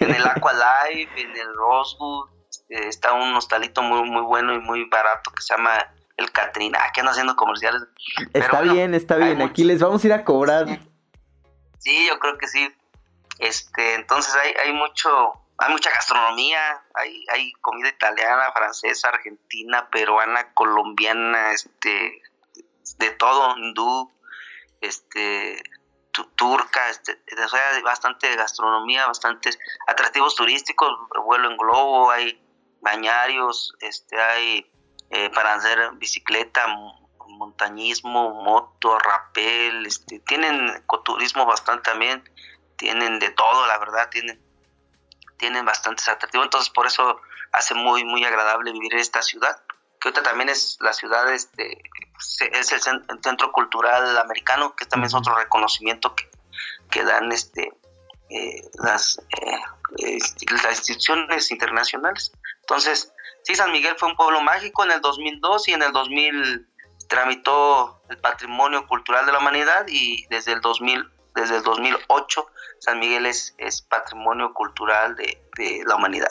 En 0.00 0.14
el 0.14 0.26
Aqua 0.26 0.52
Live, 0.52 1.10
en 1.16 1.30
el 1.30 1.54
Rosewood, 1.54 2.28
eh, 2.68 2.88
está 2.88 3.12
un 3.12 3.34
hostalito 3.34 3.82
muy, 3.82 4.08
muy 4.08 4.22
bueno 4.22 4.54
y 4.54 4.60
muy 4.60 4.84
barato 4.84 5.30
que 5.30 5.42
se 5.42 5.54
llama 5.54 5.72
el 6.16 6.30
Catrina, 6.30 6.78
que 6.92 7.00
anda 7.00 7.12
haciendo 7.12 7.36
comerciales. 7.36 7.82
Está 8.32 8.60
bien, 8.62 8.94
está 8.94 9.16
bien, 9.16 9.42
aquí 9.42 9.64
les 9.64 9.80
vamos 9.80 10.04
a 10.04 10.06
ir 10.06 10.12
a 10.12 10.24
cobrar. 10.24 10.66
Sí, 11.78 12.06
yo 12.08 12.18
creo 12.18 12.38
que 12.38 12.48
sí. 12.48 12.72
Este, 13.38 13.94
entonces 13.94 14.34
hay, 14.36 14.52
hay 14.64 14.72
mucho, 14.72 15.32
hay 15.58 15.72
mucha 15.72 15.90
gastronomía, 15.90 16.82
hay, 16.94 17.24
hay 17.32 17.52
comida 17.60 17.88
italiana, 17.88 18.52
francesa, 18.54 19.08
argentina, 19.08 19.88
peruana, 19.90 20.54
colombiana, 20.54 21.52
este, 21.52 22.22
de 22.98 23.10
todo, 23.10 23.56
hindú, 23.58 24.10
este, 24.80 25.62
turca, 26.36 26.88
este, 26.90 27.20
bastante 27.82 28.34
gastronomía, 28.36 29.06
bastantes 29.06 29.58
atractivos 29.86 30.34
turísticos, 30.34 30.90
vuelo 31.24 31.50
en 31.50 31.56
globo, 31.56 32.10
hay 32.10 32.40
bañarios, 32.80 33.74
este, 33.80 34.20
hay 34.20 34.70
eh, 35.10 35.30
para 35.30 35.54
hacer 35.54 35.92
bicicleta, 35.94 36.66
montañismo, 37.26 38.42
moto, 38.42 38.98
rapel, 38.98 39.86
este, 39.86 40.20
tienen 40.20 40.68
ecoturismo 40.68 41.46
bastante 41.46 41.90
también, 41.90 42.22
tienen 42.76 43.18
de 43.18 43.30
todo, 43.30 43.66
la 43.66 43.78
verdad, 43.78 44.08
tienen, 44.10 44.40
tienen 45.36 45.64
bastantes 45.64 46.08
atractivos, 46.08 46.46
entonces 46.46 46.70
por 46.70 46.86
eso 46.86 47.20
hace 47.52 47.74
muy, 47.74 48.04
muy 48.04 48.24
agradable 48.24 48.72
vivir 48.72 48.92
en 48.94 49.00
esta 49.00 49.22
ciudad, 49.22 49.63
que 50.04 50.10
ahorita 50.10 50.22
también 50.22 50.50
es 50.50 50.76
la 50.80 50.92
ciudad, 50.92 51.32
este, 51.32 51.82
es 52.52 52.72
el 52.72 53.02
centro 53.22 53.50
cultural 53.52 54.18
americano, 54.18 54.76
que 54.76 54.84
también 54.84 55.06
es 55.06 55.14
otro 55.14 55.34
reconocimiento 55.34 56.14
que, 56.14 56.28
que 56.90 57.04
dan 57.04 57.32
este, 57.32 57.72
eh, 58.28 58.62
las, 58.74 59.18
eh, 59.40 60.18
las 60.62 60.78
instituciones 60.78 61.50
internacionales. 61.50 62.32
Entonces, 62.60 63.14
sí, 63.44 63.54
San 63.54 63.72
Miguel 63.72 63.96
fue 63.96 64.10
un 64.10 64.16
pueblo 64.16 64.42
mágico 64.42 64.84
en 64.84 64.90
el 64.90 65.00
2002 65.00 65.68
y 65.68 65.72
en 65.72 65.82
el 65.82 65.92
2000 65.92 66.68
tramitó 67.08 68.02
el 68.10 68.18
Patrimonio 68.18 68.86
Cultural 68.86 69.24
de 69.24 69.32
la 69.32 69.38
Humanidad 69.38 69.86
y 69.88 70.26
desde 70.26 70.52
el 70.52 70.60
2000 70.60 71.10
desde 71.34 71.56
el 71.56 71.62
2008 71.64 72.46
San 72.78 73.00
Miguel 73.00 73.26
es, 73.26 73.54
es 73.58 73.82
Patrimonio 73.82 74.52
Cultural 74.52 75.16
de, 75.16 75.42
de 75.56 75.82
la 75.86 75.96
Humanidad. 75.96 76.28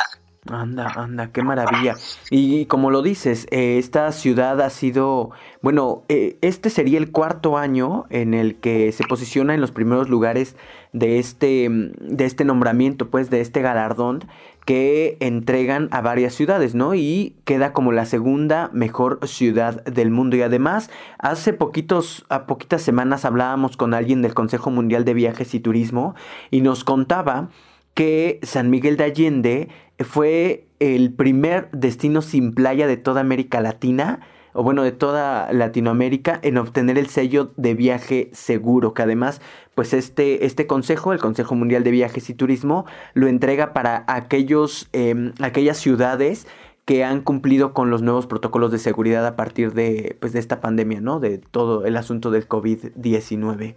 Anda, 0.49 0.91
anda, 0.95 1.31
qué 1.31 1.41
maravilla. 1.41 1.95
Y 2.29 2.65
como 2.65 2.91
lo 2.91 3.01
dices, 3.01 3.47
eh, 3.49 3.77
esta 3.77 4.11
ciudad 4.11 4.59
ha 4.59 4.69
sido, 4.69 5.31
bueno, 5.61 6.03
eh, 6.09 6.37
este 6.41 6.69
sería 6.69 6.97
el 6.97 7.11
cuarto 7.11 7.57
año 7.57 8.05
en 8.09 8.33
el 8.33 8.55
que 8.55 8.91
se 8.91 9.05
posiciona 9.05 9.53
en 9.53 9.61
los 9.61 9.71
primeros 9.71 10.09
lugares 10.09 10.57
de 10.91 11.17
este, 11.17 11.69
de 11.69 12.25
este 12.25 12.43
nombramiento, 12.43 13.09
pues, 13.09 13.29
de 13.29 13.39
este 13.39 13.61
galardón 13.61 14.25
que 14.65 15.15
entregan 15.21 15.87
a 15.91 16.01
varias 16.01 16.33
ciudades, 16.33 16.75
¿no? 16.75 16.93
Y 16.93 17.37
queda 17.45 17.71
como 17.71 17.93
la 17.93 18.05
segunda 18.05 18.69
mejor 18.73 19.25
ciudad 19.25 19.83
del 19.85 20.11
mundo. 20.11 20.35
Y 20.35 20.41
además, 20.41 20.89
hace 21.19 21.53
poquitos, 21.53 22.25
a 22.27 22.45
poquitas 22.47 22.81
semanas 22.81 23.23
hablábamos 23.23 23.77
con 23.77 23.93
alguien 23.93 24.21
del 24.21 24.33
Consejo 24.33 24.71
Mundial 24.71 25.05
de 25.05 25.13
Viajes 25.13 25.53
y 25.53 25.61
Turismo 25.61 26.15
y 26.51 26.59
nos 26.59 26.83
contaba 26.83 27.47
que 27.93 28.39
San 28.43 28.69
Miguel 28.69 28.97
de 28.97 29.03
Allende 29.03 29.69
fue 30.05 30.67
el 30.79 31.13
primer 31.13 31.69
destino 31.71 32.21
sin 32.21 32.53
playa 32.53 32.87
de 32.87 32.97
toda 32.97 33.21
América 33.21 33.61
Latina, 33.61 34.19
o 34.53 34.63
bueno, 34.63 34.83
de 34.83 34.91
toda 34.91 35.51
Latinoamérica, 35.51 36.39
en 36.43 36.57
obtener 36.57 36.97
el 36.97 37.07
sello 37.07 37.51
de 37.57 37.73
viaje 37.73 38.29
seguro, 38.33 38.93
que 38.93 39.01
además, 39.01 39.41
pues 39.75 39.93
este, 39.93 40.45
este 40.45 40.67
consejo, 40.67 41.11
el 41.11 41.19
Consejo 41.19 41.55
Mundial 41.55 41.83
de 41.83 41.91
Viajes 41.91 42.29
y 42.29 42.33
Turismo, 42.35 42.85
lo 43.13 43.27
entrega 43.27 43.73
para 43.73 44.03
aquellos, 44.07 44.89
em, 44.93 45.33
aquellas 45.41 45.77
ciudades 45.77 46.47
que 46.85 47.03
han 47.03 47.21
cumplido 47.21 47.73
con 47.73 47.89
los 47.89 48.01
nuevos 48.01 48.27
protocolos 48.27 48.71
de 48.71 48.77
seguridad 48.77 49.25
a 49.25 49.35
partir 49.35 49.73
de, 49.73 50.17
pues, 50.19 50.33
de 50.33 50.39
esta 50.39 50.61
pandemia, 50.61 51.01
¿no? 51.01 51.19
De 51.19 51.37
todo 51.37 51.85
el 51.85 51.97
asunto 51.97 52.29
del 52.29 52.47
COVID-19. 52.47 53.75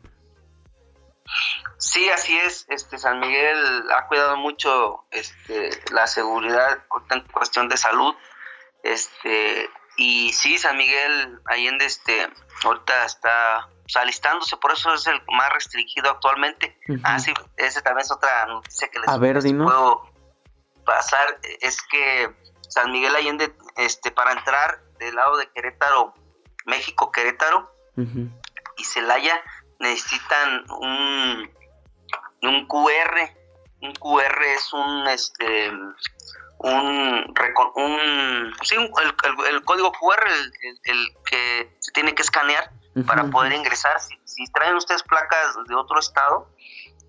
Sí, 1.97 2.11
así 2.11 2.37
es. 2.37 2.67
Este 2.69 2.99
San 2.99 3.21
Miguel 3.21 3.91
ha 3.97 4.07
cuidado 4.07 4.37
mucho 4.37 5.07
este, 5.11 5.71
la 5.93 6.07
seguridad 6.07 6.85
en 7.09 7.21
cuestión 7.29 7.71
de 7.71 7.79
salud. 7.79 8.15
Este 8.83 9.71
y 9.97 10.31
sí, 10.35 10.59
San 10.59 10.77
Miguel 10.77 11.41
Allende 11.47 11.87
este 11.87 12.31
ahorita 12.65 13.07
está 13.07 13.71
alistándose, 13.95 14.59
por 14.59 14.73
eso 14.73 14.93
es 14.93 15.07
el 15.07 15.23
más 15.29 15.51
restringido 15.55 16.11
actualmente. 16.11 16.79
Ah, 17.03 17.19
sí, 17.19 17.33
esa 17.57 17.81
también 17.81 18.05
es 18.05 18.13
otra 18.13 18.45
noticia 18.45 18.89
que 18.89 18.99
les, 18.99 19.09
A 19.09 19.17
ver, 19.17 19.39
puedo 19.41 20.03
pasar 20.85 21.41
es 21.63 21.81
que 21.81 22.31
San 22.69 22.93
Miguel 22.93 23.17
Allende 23.17 23.57
este 23.79 24.11
para 24.11 24.33
entrar 24.33 24.83
del 24.99 25.15
lado 25.15 25.39
de 25.39 25.51
Querétaro, 25.51 26.13
México 26.67 27.11
Querétaro 27.11 27.73
y 27.97 28.85
Celaya 28.85 29.43
necesitan 29.79 30.71
un 30.71 31.56
un 32.43 32.67
QR. 32.67 33.31
Un 33.83 33.93
QR 33.95 34.43
es 34.43 34.73
un 34.73 35.07
este 35.09 35.71
un, 36.59 37.35
un 37.75 38.55
sí, 38.63 38.77
el, 38.77 39.65
código 39.65 39.93
QR 39.93 40.25
el, 40.85 41.09
que 41.31 41.77
se 41.79 41.93
tiene 41.93 42.15
que 42.15 42.23
escanear 42.23 42.71
para 43.07 43.25
poder 43.25 43.53
ingresar. 43.53 44.01
Si, 44.01 44.45
traen 44.53 44.77
ustedes 44.77 45.03
placas 45.03 45.57
de 45.69 45.75
otro 45.75 45.99
estado 45.99 46.49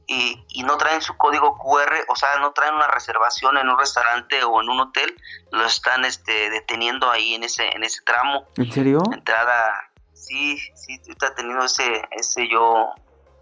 y, 0.05 0.43
y, 0.49 0.63
no 0.63 0.77
traen 0.77 1.01
su 1.01 1.15
código 1.17 1.57
QR, 1.57 2.05
o 2.09 2.15
sea, 2.15 2.39
no 2.39 2.51
traen 2.51 2.75
una 2.75 2.87
reservación 2.87 3.57
en 3.57 3.69
un 3.69 3.77
restaurante 3.77 4.43
o 4.43 4.61
en 4.61 4.69
un 4.69 4.79
hotel, 4.79 5.15
lo 5.51 5.65
están 5.65 6.05
este, 6.05 6.49
deteniendo 6.49 7.09
ahí 7.09 7.35
en 7.35 7.43
ese 7.43 7.69
en 7.69 7.83
ese 7.83 8.01
tramo. 8.03 8.47
¿En 8.57 8.71
serio? 8.71 9.01
Entrada, 9.13 9.91
sí, 10.13 10.57
sí, 10.75 11.01
está 11.07 11.33
teniendo 11.35 11.65
ese 11.65 12.07
ese 12.11 12.49
yo 12.49 12.93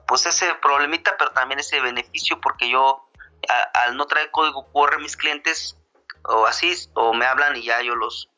pues 0.07 0.25
ese 0.25 0.53
problemita, 0.55 1.15
pero 1.17 1.31
también 1.31 1.59
ese 1.59 1.79
beneficio 1.81 2.39
porque 2.41 2.69
yo 2.69 3.05
al 3.73 3.95
no 3.97 4.05
traer 4.05 4.31
código 4.31 4.65
QR 4.71 4.99
mis 4.99 5.17
clientes 5.17 5.77
o 6.23 6.45
así 6.45 6.73
o 6.93 7.13
me 7.13 7.25
hablan 7.25 7.55
y 7.55 7.63
ya 7.63 7.81
yo 7.81 7.95
los 7.95 8.29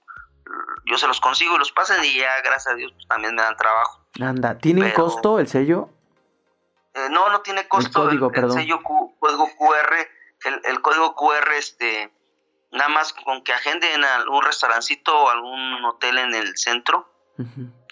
yo 0.86 0.98
se 0.98 1.08
los 1.08 1.20
consigo 1.20 1.56
y 1.56 1.60
los 1.60 1.72
pasan 1.72 2.04
y 2.04 2.18
ya 2.18 2.42
gracias 2.42 2.74
a 2.74 2.76
Dios 2.76 2.92
pues, 2.94 3.08
también 3.08 3.36
me 3.36 3.42
dan 3.42 3.58
trabajo. 3.58 4.02
Anda, 4.20 4.58
¿tiene 4.58 4.94
costo 4.94 5.40
el 5.40 5.48
sello? 5.48 5.90
Eh, 6.94 7.08
no, 7.12 7.30
no 7.30 7.42
tiene 7.42 7.68
costo 7.68 8.10
el, 8.10 8.20
código, 8.20 8.32
el, 8.34 8.52
sello 8.52 8.82
código 8.84 9.50
QR, 9.58 9.94
el, 10.64 10.82
código 10.82 11.16
QR 11.16 11.52
este 11.58 12.12
nada 12.72 12.90
más 12.90 13.14
con 13.14 13.44
que 13.44 13.54
agenden 13.54 14.04
algún 14.04 14.44
restaurancito 14.44 15.18
o 15.18 15.30
algún 15.30 15.86
hotel 15.86 16.18
en 16.18 16.36
el 16.36 16.58
centro 16.58 17.14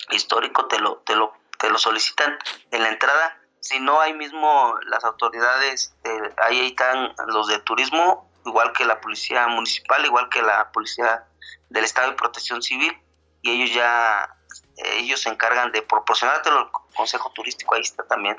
histórico 0.10 0.66
te 0.66 0.80
lo 0.80 0.98
te 1.06 1.16
lo 1.16 1.34
te 1.60 1.70
lo 1.70 1.78
solicitan 1.78 2.38
en 2.72 2.82
la 2.82 2.90
entrada 2.90 3.40
si 3.66 3.80
no 3.80 4.00
hay 4.00 4.14
mismo 4.14 4.76
las 4.86 5.04
autoridades, 5.04 5.96
eh, 6.04 6.36
ahí 6.38 6.68
están 6.68 7.16
los 7.30 7.48
de 7.48 7.58
turismo, 7.58 8.30
igual 8.46 8.72
que 8.74 8.86
la 8.86 9.02
policía 9.02 9.48
municipal, 9.48 10.06
igual 10.06 10.30
que 10.30 10.44
la 10.44 10.72
policía 10.72 11.24
del 11.70 11.84
Estado 11.84 12.12
de 12.12 12.16
Protección 12.16 12.62
Civil, 12.62 12.96
y 13.42 13.50
ellos 13.50 13.74
ya, 13.74 14.30
ellos 14.78 15.20
se 15.20 15.30
encargan 15.30 15.72
de 15.72 15.82
proporcionártelo 15.82 16.60
el 16.60 16.68
Consejo 16.96 17.32
Turístico, 17.34 17.74
ahí 17.74 17.82
está 17.82 18.04
también. 18.04 18.38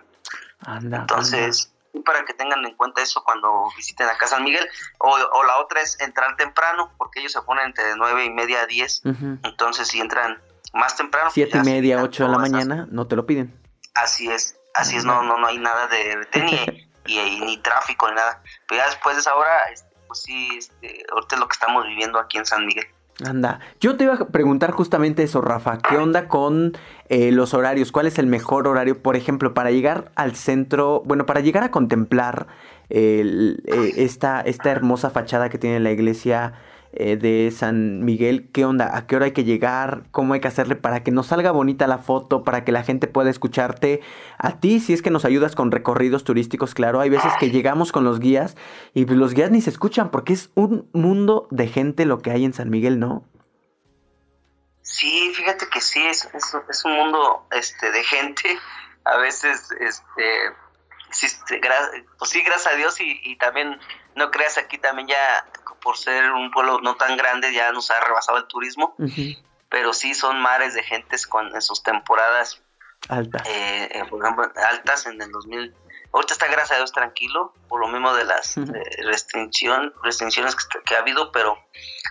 Entonces, 0.65 1.73
para 2.05 2.25
que 2.25 2.33
tengan 2.33 2.65
en 2.65 2.77
cuenta 2.77 3.03
eso 3.03 3.25
cuando 3.25 3.69
visiten 3.77 4.09
a 4.09 4.17
Casa 4.17 4.39
Miguel, 4.39 4.69
o, 4.99 5.43
la 5.43 5.59
otra 5.59 5.81
es 5.81 5.99
entrar 5.99 6.37
temprano, 6.37 6.93
porque 6.99 7.19
ellos 7.19 7.33
se 7.33 7.43
ponen 7.43 7.67
entre 7.67 7.97
nueve 7.97 8.27
y 8.27 8.31
media 8.31 8.61
a 8.61 8.67
10, 8.67 9.03
entonces 9.43 9.89
si 9.89 9.99
entran 9.99 10.41
más 10.73 10.97
temprano. 10.97 11.27
Pues 11.27 11.35
Siete 11.35 11.59
y 11.59 11.63
media, 11.63 12.01
ocho 12.01 12.27
de 12.27 12.31
la 12.31 12.39
mañana, 12.39 12.87
no 12.93 13.09
te 13.09 13.17
lo 13.17 13.27
piden. 13.27 13.61
Así 13.95 14.31
es. 14.31 14.57
Así 14.77 14.97
es, 14.97 15.05
no, 15.05 15.23
no, 15.23 15.39
no 15.39 15.47
hay 15.47 15.59
nada 15.59 15.87
de, 15.89 16.17
de 16.33 16.43
ni, 17.07 17.41
ni 17.41 17.57
tráfico 17.59 18.09
ni 18.09 18.15
nada. 18.15 18.43
Pero 18.69 18.83
ya 18.83 18.87
después 18.87 19.17
de 19.17 19.21
esa 19.21 19.35
hora, 19.35 19.59
este, 19.73 19.89
pues 20.07 20.23
sí, 20.23 20.51
este, 20.57 21.05
ahorita 21.13 21.37
es 21.37 21.41
lo 21.41 21.49
que 21.49 21.53
estamos 21.53 21.87
viviendo 21.87 22.19
aquí 22.19 22.39
en 22.39 22.47
San 22.47 22.67
Miguel. 22.67 22.87
Anda, 23.25 23.61
yo 23.81 23.97
te 23.97 24.05
iba 24.05 24.15
a 24.15 24.29
preguntar 24.29 24.73
justamente 24.73 25.23
eso, 25.23 25.41
Rafa. 25.41 25.79
¿Qué 25.79 25.97
onda 25.97 26.29
con 26.29 26.77
eh, 27.09 27.33
los 27.33 27.55
horarios? 27.55 27.91
¿Cuál 27.91 28.07
es 28.07 28.19
el 28.19 28.27
mejor 28.27 28.69
horario, 28.69 29.03
por 29.03 29.17
ejemplo, 29.17 29.55
para 29.55 29.71
llegar 29.71 30.13
al 30.17 30.37
centro, 30.37 31.03
bueno, 31.07 31.25
para 31.25 31.41
llegar 31.41 31.65
a 31.65 31.71
contemplar 31.71 32.47
eh, 32.91 33.57
esta, 33.97 34.43
esta 34.43 34.71
hermosa 34.71 35.09
fachada 35.09 35.49
que 35.49 35.57
tiene 35.57 35.81
la 35.81 35.93
iglesia 35.93 36.53
eh, 36.93 37.17
de 37.17 37.51
San 37.51 38.05
Miguel, 38.05 38.49
¿qué 38.53 38.65
onda? 38.65 38.97
¿A 38.97 39.07
qué 39.07 39.17
hora 39.17 39.27
hay 39.27 39.33
que 39.33 39.45
llegar? 39.45 40.05
¿Cómo 40.13 40.35
hay 40.35 40.41
que 40.41 40.49
hacerle 40.49 40.77
para 40.77 41.03
que 41.03 41.11
nos 41.11 41.27
salga 41.27 41.51
bonita 41.51 41.87
la 41.87 41.99
foto, 41.99 42.43
para 42.43 42.65
que 42.65 42.73
la 42.73 42.83
gente 42.83 43.07
pueda 43.07 43.29
escucharte? 43.29 44.01
A 44.39 44.61
ti, 44.61 44.81
si 44.81 44.93
es 44.93 45.03
que 45.03 45.11
nos 45.11 45.25
ayudas 45.25 45.55
con 45.55 45.71
recorridos 45.73 46.25
turísticos, 46.25 46.75
claro, 46.75 47.01
hay 47.01 47.11
veces 47.11 47.33
que 47.39 47.51
llegamos 47.51 47.93
con 47.93 48.05
los 48.05 48.21
guías 48.21 48.57
y 48.95 49.05
pues, 49.05 49.19
los 49.19 49.35
guías 49.35 49.51
ni 49.51 49.61
se 49.61 49.71
escuchan 49.71 50.11
porque 50.11 50.33
es 50.33 50.51
un 50.55 50.89
mundo 50.93 51.49
de 51.51 51.69
gente 51.69 52.07
lo 52.07 52.21
que 52.21 52.31
hay 52.31 52.45
en 52.45 52.55
San 52.55 52.71
Miguel, 52.71 52.99
¿no? 52.99 53.25
Sí, 54.83 55.33
fíjate 55.35 55.69
que 55.69 55.81
sí, 55.81 56.01
es, 56.07 56.29
es, 56.69 56.85
un 56.85 56.93
mundo 56.93 57.47
este, 57.51 57.91
de 57.91 58.05
gente. 58.05 58.59
A 59.05 59.17
veces, 59.19 59.69
este, 59.81 60.53
sí, 61.11 61.27
pues 62.19 62.31
sí, 62.31 62.43
gracias 62.43 62.73
a 62.73 62.77
Dios 62.77 63.01
y, 63.01 63.21
y 63.25 63.37
también 63.37 63.79
no 64.15 64.31
creas 64.31 64.59
aquí 64.59 64.79
también 64.79 65.09
ya 65.09 65.45
por 65.87 65.97
ser 65.97 66.33
un 66.33 66.51
pueblo 66.51 66.81
no 66.81 66.97
tan 66.97 67.17
grande 67.17 67.53
ya 67.53 67.71
nos 67.71 67.93
ha 67.93 68.01
rebasado 68.01 68.39
el 68.39 68.49
turismo, 68.49 68.97
pero 69.69 69.93
sí 69.93 70.17
son 70.17 70.41
mares 70.41 70.75
de 70.75 70.83
gentes 70.83 71.29
con 71.29 71.55
en 71.55 71.63
sus 71.63 71.85
temporadas 71.85 72.61
altas. 73.09 73.47
Eh, 73.47 73.89
eh, 73.93 74.05
por 74.11 74.21
ejemplo, 74.21 74.51
altas 74.69 75.07
en 75.07 75.23
el 75.23 75.31
2000. 75.31 75.73
Ahorita 76.13 76.33
está 76.33 76.49
gracias 76.49 76.73
a 76.73 76.77
Dios 76.79 76.91
tranquilo, 76.91 77.55
por 77.69 77.79
lo 77.79 77.87
mismo 77.87 78.13
de 78.15 78.25
las 78.25 78.57
restricción, 79.05 79.95
restricciones 80.03 80.57
que, 80.57 80.97
ha 80.97 80.99
habido, 80.99 81.31
pero 81.31 81.57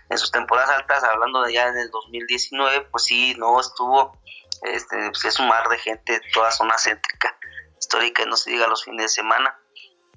en 0.10 0.18
sus 0.18 0.32
temporadas 0.32 0.70
altas, 0.70 1.04
hablando 1.04 1.42
de 1.42 1.52
ya 1.52 1.68
en 1.68 1.78
el 1.78 1.92
2019, 1.92 2.88
pues 2.92 3.04
sí, 3.04 3.36
no 3.38 3.60
estuvo, 3.60 4.18
este, 4.62 5.10
pues 5.10 5.26
es 5.26 5.38
un 5.38 5.50
mar 5.50 5.68
de 5.68 5.80
gente, 5.80 6.22
toda 6.34 6.50
zona 6.52 6.76
céntrica. 6.78 7.38
histórica 7.78 8.26
no 8.26 8.38
se 8.38 8.52
diga 8.52 8.68
los 8.68 8.86
fines 8.86 9.04
de 9.04 9.10
semana. 9.10 9.60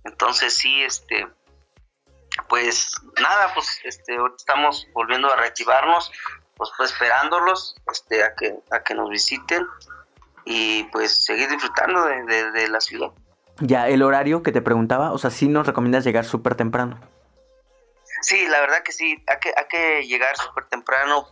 Entonces 0.05 0.55
sí, 0.55 0.81
este, 0.85 1.27
pues 2.49 2.95
nada, 3.21 3.53
pues 3.55 3.81
este, 3.85 4.17
estamos 4.37 4.87
volviendo 4.93 5.33
a 5.33 5.37
reactivarnos, 5.37 6.13
pues, 6.57 6.71
pues 6.77 6.93
esperándolos 6.93 7.77
este, 7.93 8.23
a, 8.23 8.35
que, 8.35 8.55
a 8.71 8.83
que 8.83 8.95
nos 8.95 9.11
visiten 9.11 9.67
y 10.45 10.85
pues 10.85 11.25
seguir 11.25 11.49
disfrutando 11.49 12.05
de, 12.05 12.69
la 12.69 12.81
ciudad. 12.81 13.11
Ya, 13.61 13.89
el 13.89 14.03
horario 14.03 14.43
que 14.43 14.53
te 14.53 14.63
preguntaba, 14.63 15.13
o 15.13 15.19
sea, 15.19 15.31
sí 15.31 15.49
nos 15.49 15.67
recomiendas 15.67 16.05
llegar 16.05 16.25
súper 16.25 16.55
temprano. 16.55 17.01
Sí, 18.23 18.47
la 18.49 18.61
verdad 18.61 18.83
que 18.85 18.93
sí, 18.93 19.23
hay 19.27 19.39
que, 19.41 19.53
hay 19.57 19.67
que 19.69 20.07
llegar 20.07 20.37
súper 20.37 20.65
temprano 20.65 21.29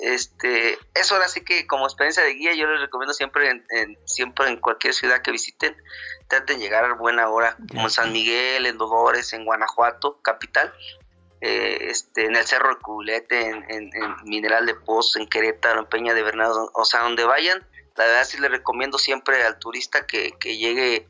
este, 0.00 0.78
eso 0.94 1.14
ahora 1.14 1.28
sí 1.28 1.44
que 1.44 1.66
como 1.66 1.84
experiencia 1.84 2.22
de 2.22 2.34
guía 2.34 2.54
yo 2.54 2.66
les 2.66 2.80
recomiendo 2.80 3.14
siempre 3.14 3.50
en, 3.50 3.98
siempre 4.04 4.48
en 4.48 4.56
cualquier 4.56 4.94
ciudad 4.94 5.22
que 5.22 5.30
visiten, 5.30 5.76
traten 6.28 6.58
de 6.58 6.64
llegar 6.64 6.84
a 6.84 6.94
buena 6.94 7.28
hora, 7.28 7.56
como 7.70 7.84
en 7.84 7.90
San 7.90 8.12
Miguel, 8.12 8.66
en 8.66 8.78
Dolores, 8.78 9.32
en 9.32 9.44
Guanajuato, 9.44 10.20
capital, 10.22 10.72
eh, 11.40 11.88
este, 11.90 12.26
en 12.26 12.36
el 12.36 12.44
Cerro 12.44 12.70
de 12.70 12.80
Cubulete, 12.80 13.50
en, 13.50 13.90
Mineral 14.24 14.66
de 14.66 14.74
Pozo, 14.74 15.18
en 15.18 15.28
Querétaro, 15.28 15.80
en 15.80 15.86
Peña 15.86 16.14
de 16.14 16.22
Bernardo, 16.22 16.70
o 16.74 16.84
sea, 16.84 17.02
donde 17.02 17.24
vayan, 17.24 17.66
la 17.96 18.06
verdad 18.06 18.24
sí 18.24 18.38
les 18.38 18.50
recomiendo 18.50 18.98
siempre 18.98 19.42
al 19.42 19.58
turista 19.58 20.06
que, 20.06 20.32
que 20.40 20.56
llegue 20.56 21.08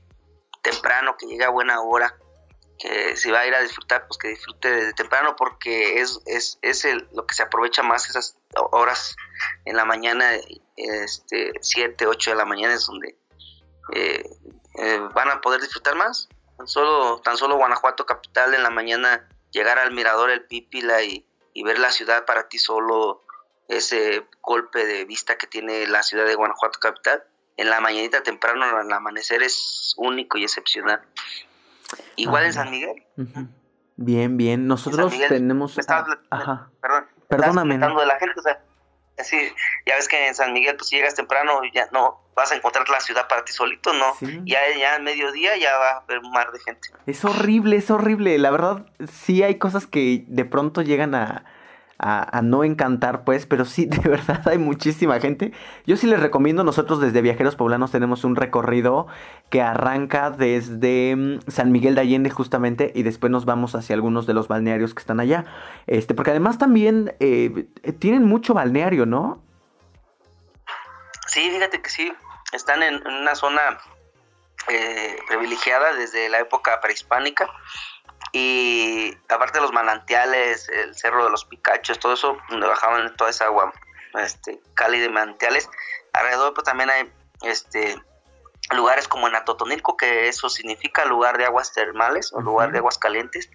temprano, 0.62 1.16
que 1.18 1.26
llegue 1.26 1.44
a 1.44 1.50
buena 1.50 1.80
hora, 1.80 2.16
que 2.82 3.16
si 3.16 3.30
va 3.30 3.40
a 3.40 3.46
ir 3.46 3.54
a 3.54 3.60
disfrutar, 3.60 4.08
pues 4.08 4.18
que 4.18 4.28
disfrute 4.28 4.68
desde 4.68 4.92
temprano 4.94 5.36
porque 5.36 6.00
es, 6.00 6.20
es, 6.26 6.58
es 6.62 6.84
el, 6.84 7.08
lo 7.12 7.24
que 7.26 7.34
se 7.34 7.44
aprovecha 7.44 7.84
más 7.84 8.10
esas 8.10 8.36
horas 8.72 9.14
en 9.64 9.76
la 9.76 9.84
mañana, 9.84 10.32
este, 10.76 11.52
7, 11.60 12.08
8 12.08 12.30
de 12.30 12.36
la 12.36 12.44
mañana 12.44 12.74
es 12.74 12.84
donde 12.84 13.16
eh, 13.94 14.28
eh, 14.78 15.00
van 15.14 15.30
a 15.30 15.40
poder 15.40 15.60
disfrutar 15.60 15.94
más. 15.94 16.28
Tan 16.58 16.66
solo, 16.66 17.20
tan 17.20 17.36
solo 17.36 17.56
Guanajuato 17.56 18.04
capital 18.04 18.52
en 18.52 18.64
la 18.64 18.70
mañana, 18.70 19.28
llegar 19.52 19.78
al 19.78 19.92
mirador 19.92 20.30
El 20.30 20.44
Pípila 20.46 21.04
y, 21.04 21.24
y 21.54 21.62
ver 21.62 21.78
la 21.78 21.92
ciudad 21.92 22.24
para 22.24 22.48
ti 22.48 22.58
solo, 22.58 23.22
ese 23.68 24.26
golpe 24.40 24.84
de 24.84 25.04
vista 25.04 25.38
que 25.38 25.46
tiene 25.46 25.86
la 25.86 26.02
ciudad 26.02 26.26
de 26.26 26.34
Guanajuato 26.34 26.80
capital, 26.80 27.22
en 27.56 27.70
la 27.70 27.80
mañanita 27.80 28.24
temprano, 28.24 28.64
al 28.64 28.92
amanecer 28.92 29.44
es 29.44 29.94
único 29.96 30.36
y 30.36 30.42
excepcional. 30.42 31.00
Igual 32.16 32.44
en 32.44 32.52
San 32.52 32.70
Miguel. 32.70 33.04
Bien, 33.96 34.36
bien. 34.36 34.66
Nosotros 34.66 35.12
tenemos. 35.28 35.78
Ajá. 36.30 36.70
Perdón. 36.80 37.06
Perdóname. 37.28 37.78
de 37.78 38.06
la 38.06 38.18
gente, 38.18 38.38
o 38.38 38.42
sea, 38.42 38.60
así, 39.18 39.36
ya 39.86 39.96
ves 39.96 40.08
que 40.08 40.28
en 40.28 40.34
San 40.34 40.52
Miguel, 40.52 40.76
pues 40.76 40.88
si 40.88 40.96
llegas 40.96 41.14
temprano, 41.14 41.60
ya 41.72 41.88
no 41.92 42.20
vas 42.34 42.52
a 42.52 42.56
encontrar 42.56 42.88
la 42.88 43.00
ciudad 43.00 43.28
para 43.28 43.44
ti 43.44 43.52
solito, 43.52 43.92
¿no? 43.92 44.14
Ya, 44.44 44.60
ya 44.78 44.96
al 44.96 45.02
mediodía 45.02 45.56
ya 45.56 45.76
va 45.78 45.90
a 45.90 45.96
haber 45.98 46.18
un 46.18 46.30
mar 46.30 46.52
de 46.52 46.58
gente. 46.60 46.88
Es 47.06 47.24
horrible, 47.24 47.76
es 47.76 47.90
horrible. 47.90 48.38
La 48.38 48.50
verdad, 48.50 48.86
sí 49.10 49.42
hay 49.42 49.58
cosas 49.58 49.86
que 49.86 50.24
de 50.26 50.44
pronto 50.44 50.82
llegan 50.82 51.14
a 51.14 51.44
a, 52.02 52.42
no 52.42 52.64
encantar, 52.64 53.24
pues, 53.24 53.46
pero 53.46 53.64
sí, 53.64 53.86
de 53.86 54.08
verdad 54.08 54.42
hay 54.48 54.58
muchísima 54.58 55.20
gente. 55.20 55.52
Yo 55.86 55.96
sí 55.96 56.06
les 56.06 56.20
recomiendo, 56.20 56.64
nosotros 56.64 57.00
desde 57.00 57.22
Viajeros 57.22 57.56
Poblanos 57.56 57.92
tenemos 57.92 58.24
un 58.24 58.36
recorrido 58.36 59.06
que 59.50 59.62
arranca 59.62 60.30
desde 60.30 61.14
mm, 61.16 61.40
San 61.48 61.70
Miguel 61.72 61.94
de 61.94 62.00
Allende 62.00 62.30
justamente 62.30 62.92
y 62.94 63.04
después 63.04 63.30
nos 63.30 63.44
vamos 63.44 63.74
hacia 63.74 63.94
algunos 63.94 64.26
de 64.26 64.34
los 64.34 64.48
balnearios 64.48 64.94
que 64.94 65.00
están 65.00 65.20
allá. 65.20 65.44
Este, 65.86 66.14
porque 66.14 66.30
además 66.30 66.58
también 66.58 67.14
eh, 67.20 67.66
tienen 67.98 68.24
mucho 68.24 68.54
balneario, 68.54 69.06
¿no? 69.06 69.42
Sí, 71.26 71.50
fíjate 71.50 71.80
que 71.80 71.88
sí, 71.88 72.12
están 72.52 72.82
en, 72.82 73.06
una 73.06 73.34
zona 73.34 73.78
eh, 74.68 75.16
privilegiada 75.28 75.94
desde 75.94 76.28
la 76.28 76.40
época 76.40 76.80
prehispánica 76.80 77.48
y 78.32 79.14
aparte 79.28 79.58
de 79.58 79.62
los 79.62 79.72
manantiales, 79.72 80.68
el 80.70 80.94
cerro 80.96 81.24
de 81.24 81.30
los 81.30 81.44
Picachos, 81.44 81.98
todo 81.98 82.14
eso, 82.14 82.38
donde 82.48 82.66
bajaban 82.66 83.14
toda 83.16 83.30
esa 83.30 83.44
agua 83.44 83.72
este, 84.14 84.60
cálida 84.74 85.02
de 85.02 85.10
manantiales, 85.10 85.68
alrededor 86.14 86.54
pues, 86.54 86.64
también 86.64 86.90
hay 86.90 87.12
este 87.42 88.02
lugares 88.70 89.08
como 89.08 89.28
en 89.28 89.34
Atotonilco, 89.34 89.96
que 89.96 90.28
eso 90.28 90.48
significa 90.48 91.04
lugar 91.04 91.36
de 91.36 91.44
aguas 91.44 91.72
termales 91.72 92.32
o 92.32 92.40
lugar 92.40 92.72
de 92.72 92.78
aguas 92.78 92.96
calientes. 92.96 93.50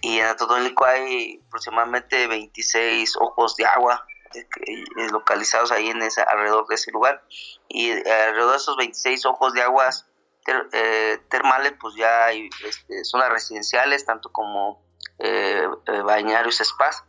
Y 0.00 0.18
en 0.18 0.26
Atotonilco 0.26 0.84
hay 0.84 1.42
aproximadamente 1.48 2.28
26 2.28 3.16
ojos 3.16 3.56
de 3.56 3.64
agua 3.64 4.06
eh, 4.34 4.46
eh, 4.66 5.08
localizados 5.10 5.72
ahí 5.72 5.88
en 5.88 6.02
ese, 6.02 6.22
alrededor 6.22 6.68
de 6.68 6.74
ese 6.76 6.92
lugar. 6.92 7.24
Y 7.68 7.90
alrededor 7.90 8.52
de 8.52 8.56
esos 8.58 8.76
26 8.76 9.26
ojos 9.26 9.54
de 9.54 9.62
aguas 9.62 10.06
eh, 10.72 11.18
termales, 11.28 11.74
pues 11.80 11.94
ya 11.94 12.26
hay 12.26 12.48
este, 12.64 13.04
zonas 13.04 13.30
residenciales, 13.30 14.04
tanto 14.04 14.30
como 14.30 14.82
eh, 15.18 15.66
eh, 15.86 16.00
bañarios, 16.02 16.58
spas. 16.62 17.04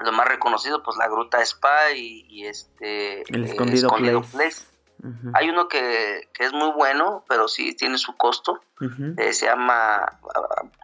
Lo 0.00 0.12
más 0.12 0.26
reconocido, 0.26 0.82
pues 0.82 0.96
la 0.96 1.08
Gruta 1.08 1.40
Spa 1.42 1.92
y, 1.92 2.46
este 2.46 3.22
el 3.32 3.44
Escondido, 3.44 4.22
Place. 4.22 4.66
Hay 5.34 5.50
uno 5.50 5.68
que, 5.68 6.28
es 6.38 6.52
muy 6.52 6.72
bueno, 6.72 7.24
pero 7.28 7.46
sí 7.46 7.74
tiene 7.76 7.98
su 7.98 8.16
costo. 8.16 8.60
se 9.16 9.46
llama 9.46 10.18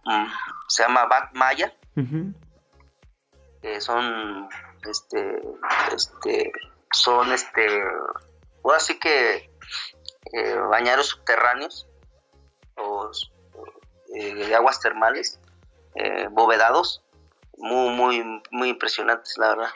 mm, 0.05 0.27
se 0.69 0.83
llama 0.85 1.07
Bat 1.07 1.35
Maya. 1.35 1.75
que 3.63 3.81
son 3.81 4.49
este 4.89 5.43
este 5.93 6.53
son 6.93 7.33
este 7.33 7.83
así 8.75 8.99
que 8.99 9.50
eh, 10.33 10.55
bañaros 10.55 11.09
subterráneos 11.09 11.89
o 12.77 13.11
eh, 14.15 14.55
aguas 14.55 14.81
termales, 14.81 15.41
eh, 15.95 16.29
bovedados, 16.31 17.03
muy, 17.57 17.95
muy, 17.95 18.43
muy 18.51 18.69
impresionantes, 18.69 19.37
la 19.39 19.49
verdad. 19.51 19.71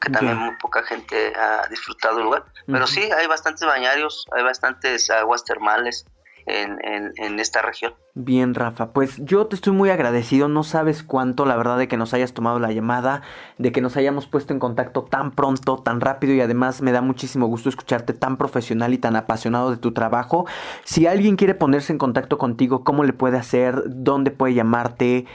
Que 0.00 0.10
también 0.10 0.36
muy 0.36 0.54
poca 0.56 0.82
gente 0.82 1.32
ha 1.34 1.66
disfrutado 1.68 2.18
el 2.18 2.24
lugar. 2.24 2.44
Pero 2.66 2.86
sí, 2.86 3.10
hay 3.10 3.26
bastantes 3.26 3.66
bañarios, 3.66 4.26
hay 4.32 4.42
bastantes 4.42 5.08
aguas 5.08 5.44
termales 5.44 6.04
en, 6.46 7.40
esta 7.40 7.62
región. 7.62 7.94
Bien, 8.14 8.54
Rafa, 8.54 8.92
pues 8.92 9.16
yo 9.18 9.46
te 9.46 9.56
estoy 9.56 9.72
muy 9.72 9.90
agradecido, 9.90 10.48
no 10.48 10.62
sabes 10.62 11.02
cuánto, 11.02 11.46
la 11.46 11.56
verdad, 11.56 11.78
de 11.78 11.88
que 11.88 11.96
nos 11.96 12.14
hayas 12.14 12.32
tomado 12.32 12.58
la 12.58 12.72
llamada, 12.72 13.22
de 13.58 13.72
que 13.72 13.80
nos 13.80 13.96
hayamos 13.96 14.26
puesto 14.26 14.52
en 14.52 14.60
contacto 14.60 15.04
tan 15.04 15.32
pronto, 15.32 15.78
tan 15.82 16.00
rápido 16.00 16.32
y 16.34 16.40
además 16.40 16.80
me 16.80 16.92
da 16.92 17.00
muchísimo 17.00 17.46
gusto 17.46 17.68
escucharte 17.68 18.12
tan 18.12 18.36
profesional 18.36 18.92
y 18.94 18.98
tan 18.98 19.16
apasionado 19.16 19.70
de 19.70 19.76
tu 19.76 19.92
trabajo. 19.92 20.46
Si 20.84 21.06
alguien 21.06 21.36
quiere 21.36 21.54
ponerse 21.54 21.92
en 21.92 21.98
contacto 21.98 22.38
contigo, 22.38 22.84
¿cómo 22.84 23.04
le 23.04 23.12
puede 23.12 23.38
hacer? 23.38 23.82
¿Dónde 23.86 24.30
puede 24.30 24.54
llamarte? 24.54 25.26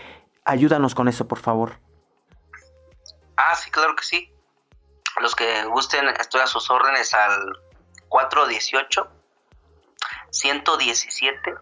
Ayúdanos 0.46 0.96
con 0.96 1.08
eso, 1.08 1.28
por 1.28 1.40
favor. 1.40 1.80
Ah, 3.38 3.56
sí, 3.56 3.72
claro 3.72 3.96
que 3.96 4.04
sí. 4.04 4.32
Los 5.22 5.36
que 5.36 5.66
gusten, 5.66 6.08
estoy 6.20 6.42
a 6.42 6.48
sus 6.48 6.70
órdenes 6.70 7.14
al 7.14 7.42
418 8.10 9.19
117 10.32 11.56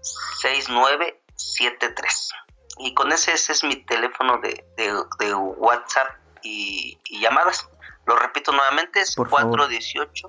6973. 0.00 2.30
Y 2.78 2.94
con 2.94 3.12
ese, 3.12 3.32
ese 3.32 3.52
es 3.52 3.64
mi 3.64 3.76
teléfono 3.76 4.38
de, 4.38 4.64
de, 4.76 5.34
WhatsApp 5.34 6.16
y, 6.42 6.98
llamadas. 7.20 7.68
Lo 8.06 8.16
repito 8.16 8.52
nuevamente, 8.52 9.00
es 9.00 9.14
418 9.16 10.28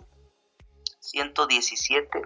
117 1.00 2.22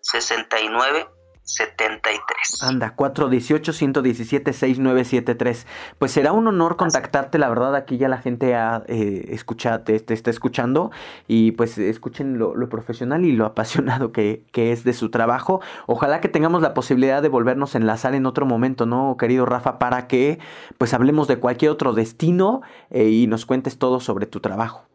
69 0.00 1.08
73. 1.44 2.62
Anda, 2.62 2.94
418-117-6973. 2.96 5.66
Pues 5.98 6.12
será 6.12 6.32
un 6.32 6.46
honor 6.46 6.76
contactarte, 6.76 7.38
la 7.38 7.48
verdad, 7.48 7.74
aquí 7.74 7.96
ya 7.98 8.08
la 8.08 8.18
gente 8.18 8.54
ha, 8.54 8.84
eh, 8.86 9.24
escuchado, 9.30 9.80
te, 9.80 9.96
está 9.96 10.30
escuchando 10.30 10.92
y 11.26 11.50
pues 11.52 11.78
escuchen 11.78 12.38
lo, 12.38 12.54
profesional 12.68 13.24
y 13.24 13.32
lo 13.32 13.46
apasionado 13.52 14.12
que, 14.12 14.44
es 14.54 14.84
de 14.84 14.92
su 14.92 15.10
trabajo. 15.10 15.60
Ojalá 15.86 16.20
que 16.20 16.28
tengamos 16.28 16.62
la 16.62 16.74
posibilidad 16.74 17.22
de 17.22 17.28
volvernos 17.28 17.74
a 17.74 17.78
enlazar 17.78 18.14
en 18.14 18.26
otro 18.26 18.46
momento, 18.46 18.86
¿no, 18.86 19.16
querido 19.18 19.44
Rafa? 19.44 19.78
Para 19.78 20.06
que 20.06 20.38
pues 20.78 20.94
hablemos 20.94 21.26
de 21.28 21.38
cualquier 21.38 21.72
otro 21.72 21.92
destino 21.92 22.62
eh, 22.90 23.08
y 23.08 23.26
nos 23.26 23.46
cuentes 23.46 23.78
todo 23.78 24.00
sobre 24.00 24.26
tu 24.26 24.40
trabajo. 24.40 24.86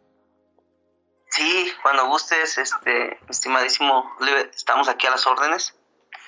Sí, 1.30 1.70
cuando 1.82 2.08
gustes, 2.08 2.56
este, 2.56 3.18
estimadísimo, 3.28 4.10
estamos 4.54 4.88
aquí 4.88 5.06
a 5.06 5.10
las 5.10 5.26
órdenes 5.26 5.77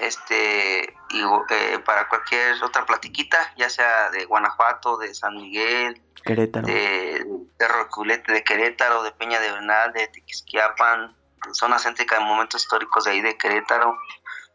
este 0.01 0.95
y 1.11 1.23
eh, 1.51 1.79
para 1.85 2.09
cualquier 2.09 2.63
otra 2.63 2.87
platiquita, 2.87 3.53
ya 3.57 3.69
sea 3.69 4.11
de 4.11 4.25
Guanajuato, 4.25 4.97
de 4.97 5.15
San 5.15 5.35
Miguel, 5.35 6.01
Querétaro. 6.25 6.67
de, 6.67 7.25
de 7.59 7.69
Roculete, 7.69 8.33
de 8.33 8.45
Querétaro, 8.45 9.03
de 9.03 9.13
Peña 9.13 9.41
de 9.41 9.51
Bernal, 9.51 9.93
de 9.93 10.09
Tiquisquiapan, 10.09 11.17
zona 11.53 11.79
céntrica 11.79 12.19
de 12.19 12.25
momentos 12.25 12.63
históricos 12.63 13.05
de 13.05 13.13
ahí 13.13 13.21
de 13.21 13.37
Querétaro, 13.37 13.97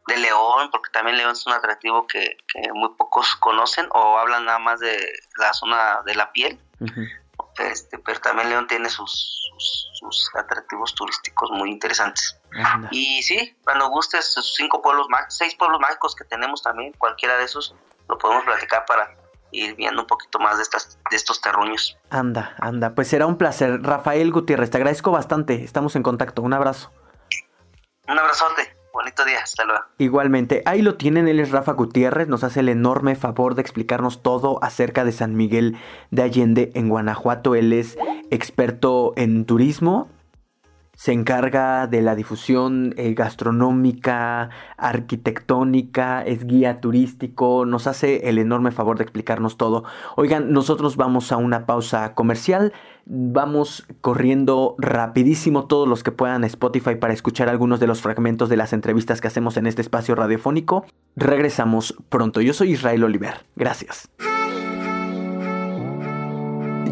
de 0.08 0.18
León, 0.18 0.70
porque 0.72 0.92
también 0.92 1.18
León 1.18 1.32
es 1.32 1.46
un 1.48 1.54
atractivo 1.54 2.06
que, 2.08 2.38
muy 2.74 2.90
pocos 2.98 3.36
conocen 3.38 3.88
o 3.92 4.18
hablan 4.18 4.46
nada 4.46 4.60
más 4.60 4.80
de 4.80 4.98
la 5.38 5.54
zona 5.54 6.00
de 6.06 6.16
la 6.16 6.32
piel. 6.32 6.60
este, 7.58 7.98
pero 8.00 8.20
también 8.20 8.50
León 8.50 8.68
tiene 8.68 8.90
sus, 8.90 9.52
sus, 9.94 10.30
atractivos 10.36 10.94
turísticos 10.94 11.50
muy 11.52 11.72
interesantes. 11.72 12.38
Y 12.92 13.22
sí, 13.24 13.56
cuando 13.64 13.90
gustes, 13.90 14.34
sus 14.34 14.54
cinco 14.56 14.82
pueblos 14.82 15.08
mágicos, 15.10 15.38
seis 15.38 15.56
pueblos 15.56 15.80
mágicos 15.80 16.16
que 16.16 16.24
tenemos 16.24 16.62
también, 16.62 16.94
cualquiera 16.98 17.38
de 17.38 17.44
esos, 17.44 17.76
lo 18.08 18.18
podemos 18.18 18.44
platicar 18.46 18.86
para 18.86 19.14
ir 19.52 19.76
viendo 19.76 20.02
un 20.02 20.08
poquito 20.08 20.40
más 20.40 20.58
de, 20.58 20.64
estas, 20.64 21.00
de 21.10 21.16
estos 21.16 21.42
terruños. 21.42 21.98
Anda, 22.10 22.56
anda, 22.60 22.96
pues 22.96 23.08
será 23.08 23.26
un 23.26 23.38
placer. 23.38 23.82
Rafael 23.82 24.32
Gutiérrez, 24.32 24.70
te 24.70 24.78
agradezco 24.78 25.12
bastante, 25.12 25.64
estamos 25.64 25.96
en 25.96 26.04
contacto, 26.04 26.42
un 26.42 26.54
abrazo. 26.54 26.92
Un 28.08 28.20
abrazote. 28.20 28.76
Bonito 28.94 29.26
día, 29.26 29.40
hasta 29.44 29.66
luego. 29.66 29.84
Igualmente, 29.98 30.64
ahí 30.66 30.82
lo 30.82 30.96
tienen, 30.96 31.28
él 31.28 31.42
es 31.42 31.52
Rafa 31.52 31.74
Gutiérrez, 31.74 32.30
nos 32.30 32.46
hace 32.46 32.62
el 32.62 32.70
enorme 32.70 33.18
favor 33.18 33.54
de 33.54 33.62
explicarnos 33.62 34.24
todo 34.24 34.58
acerca 34.64 35.04
de 35.04 35.12
San 35.12 35.36
Miguel 35.36 35.78
de 36.12 36.24
Allende 36.24 36.72
en 36.76 36.88
Guanajuato. 36.88 37.56
Él 37.56 37.74
es 37.74 37.98
experto 38.32 39.12
en 39.18 39.46
turismo, 39.46 40.10
se 40.96 41.12
encarga 41.12 41.88
de 41.88 42.02
la 42.02 42.16
difusión 42.16 42.94
eh, 42.98 43.14
gastronómica, 43.14 44.50
arquitectónica, 44.78 46.24
es 46.24 46.46
guía 46.46 46.82
turístico, 46.82 47.66
nos 47.66 47.88
hace 47.88 48.30
el 48.30 48.38
enorme 48.38 48.72
favor 48.72 48.98
de 48.98 49.04
explicarnos 49.04 49.58
todo. 49.58 49.84
Oigan, 50.16 50.52
nosotros 50.52 50.98
vamos 50.98 51.32
a 51.32 51.38
una 51.38 51.66
pausa 51.66 52.14
comercial, 52.16 52.74
vamos 53.06 53.86
corriendo 54.02 54.76
rapidísimo 54.78 55.66
todos 55.68 55.88
los 55.88 56.04
que 56.04 56.12
puedan 56.12 56.44
a 56.44 56.48
Spotify 56.48 56.96
para 56.96 57.14
escuchar 57.14 57.50
algunos 57.50 57.80
de 57.80 57.88
los 57.88 58.02
fragmentos 58.02 58.50
de 58.50 58.58
las 58.58 58.74
entrevistas 58.74 59.22
que 59.22 59.28
hacemos 59.28 59.58
en 59.58 59.68
este 59.68 59.82
espacio 59.82 60.16
radiofónico. 60.16 60.86
Regresamos 61.16 61.96
pronto, 62.10 62.42
yo 62.42 62.54
soy 62.54 62.72
Israel 62.72 63.04
Oliver, 63.04 63.46
gracias. 63.56 64.10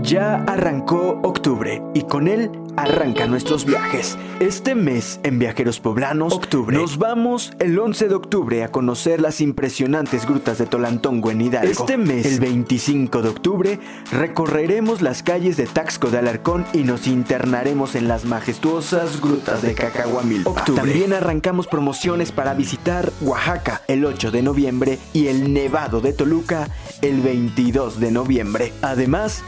Ya 0.03 0.43
arrancó 0.47 1.21
octubre 1.23 1.81
y 1.93 2.01
con 2.01 2.27
él 2.27 2.51
arrancan 2.75 3.31
nuestros 3.31 3.65
viajes. 3.65 4.17
Este 4.39 4.75
mes 4.75 5.19
en 5.23 5.39
Viajeros 5.39 5.79
Poblanos, 5.79 6.33
octubre, 6.33 6.75
nos 6.75 6.97
vamos 6.97 7.53
el 7.59 7.77
11 7.77 8.09
de 8.09 8.15
octubre 8.15 8.63
a 8.63 8.67
conocer 8.69 9.21
las 9.21 9.39
impresionantes 9.41 10.25
grutas 10.25 10.57
de 10.57 10.65
Tolantongo 10.65 11.31
en 11.31 11.41
Hidalgo. 11.41 11.71
Este 11.71 11.97
mes, 11.97 12.25
el 12.25 12.39
25 12.39 13.21
de 13.21 13.29
octubre, 13.29 13.79
recorreremos 14.11 15.01
las 15.01 15.23
calles 15.23 15.55
de 15.55 15.67
Taxco 15.67 16.09
de 16.09 16.17
Alarcón 16.17 16.65
y 16.73 16.79
nos 16.79 17.07
internaremos 17.07 17.95
en 17.95 18.07
las 18.07 18.25
majestuosas 18.25 19.21
grutas 19.21 19.61
de 19.61 19.73
Cacahuamilpa. 19.73 20.49
Octubre. 20.49 20.81
También 20.81 21.13
arrancamos 21.13 21.67
promociones 21.67 22.31
para 22.31 22.53
visitar 22.53 23.11
Oaxaca 23.21 23.81
el 23.87 24.03
8 24.03 24.31
de 24.31 24.41
noviembre 24.41 24.99
y 25.13 25.27
el 25.27 25.53
Nevado 25.53 26.01
de 26.01 26.11
Toluca 26.11 26.67
el 27.01 27.21
22 27.21 27.99
de 27.99 28.11
noviembre. 28.11 28.73
Además, 28.81 29.43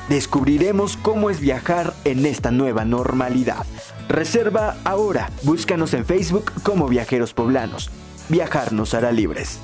descubriremos 0.45 0.95
cómo 0.97 1.31
es 1.31 1.39
viajar 1.39 1.95
en 2.03 2.23
esta 2.23 2.51
nueva 2.51 2.85
normalidad. 2.85 3.65
Reserva 4.07 4.77
ahora. 4.83 5.31
Búscanos 5.41 5.95
en 5.95 6.05
Facebook 6.05 6.51
como 6.61 6.87
Viajeros 6.87 7.33
Poblanos. 7.33 7.89
Viajar 8.29 8.71
nos 8.71 8.93
hará 8.93 9.11
libres. 9.11 9.59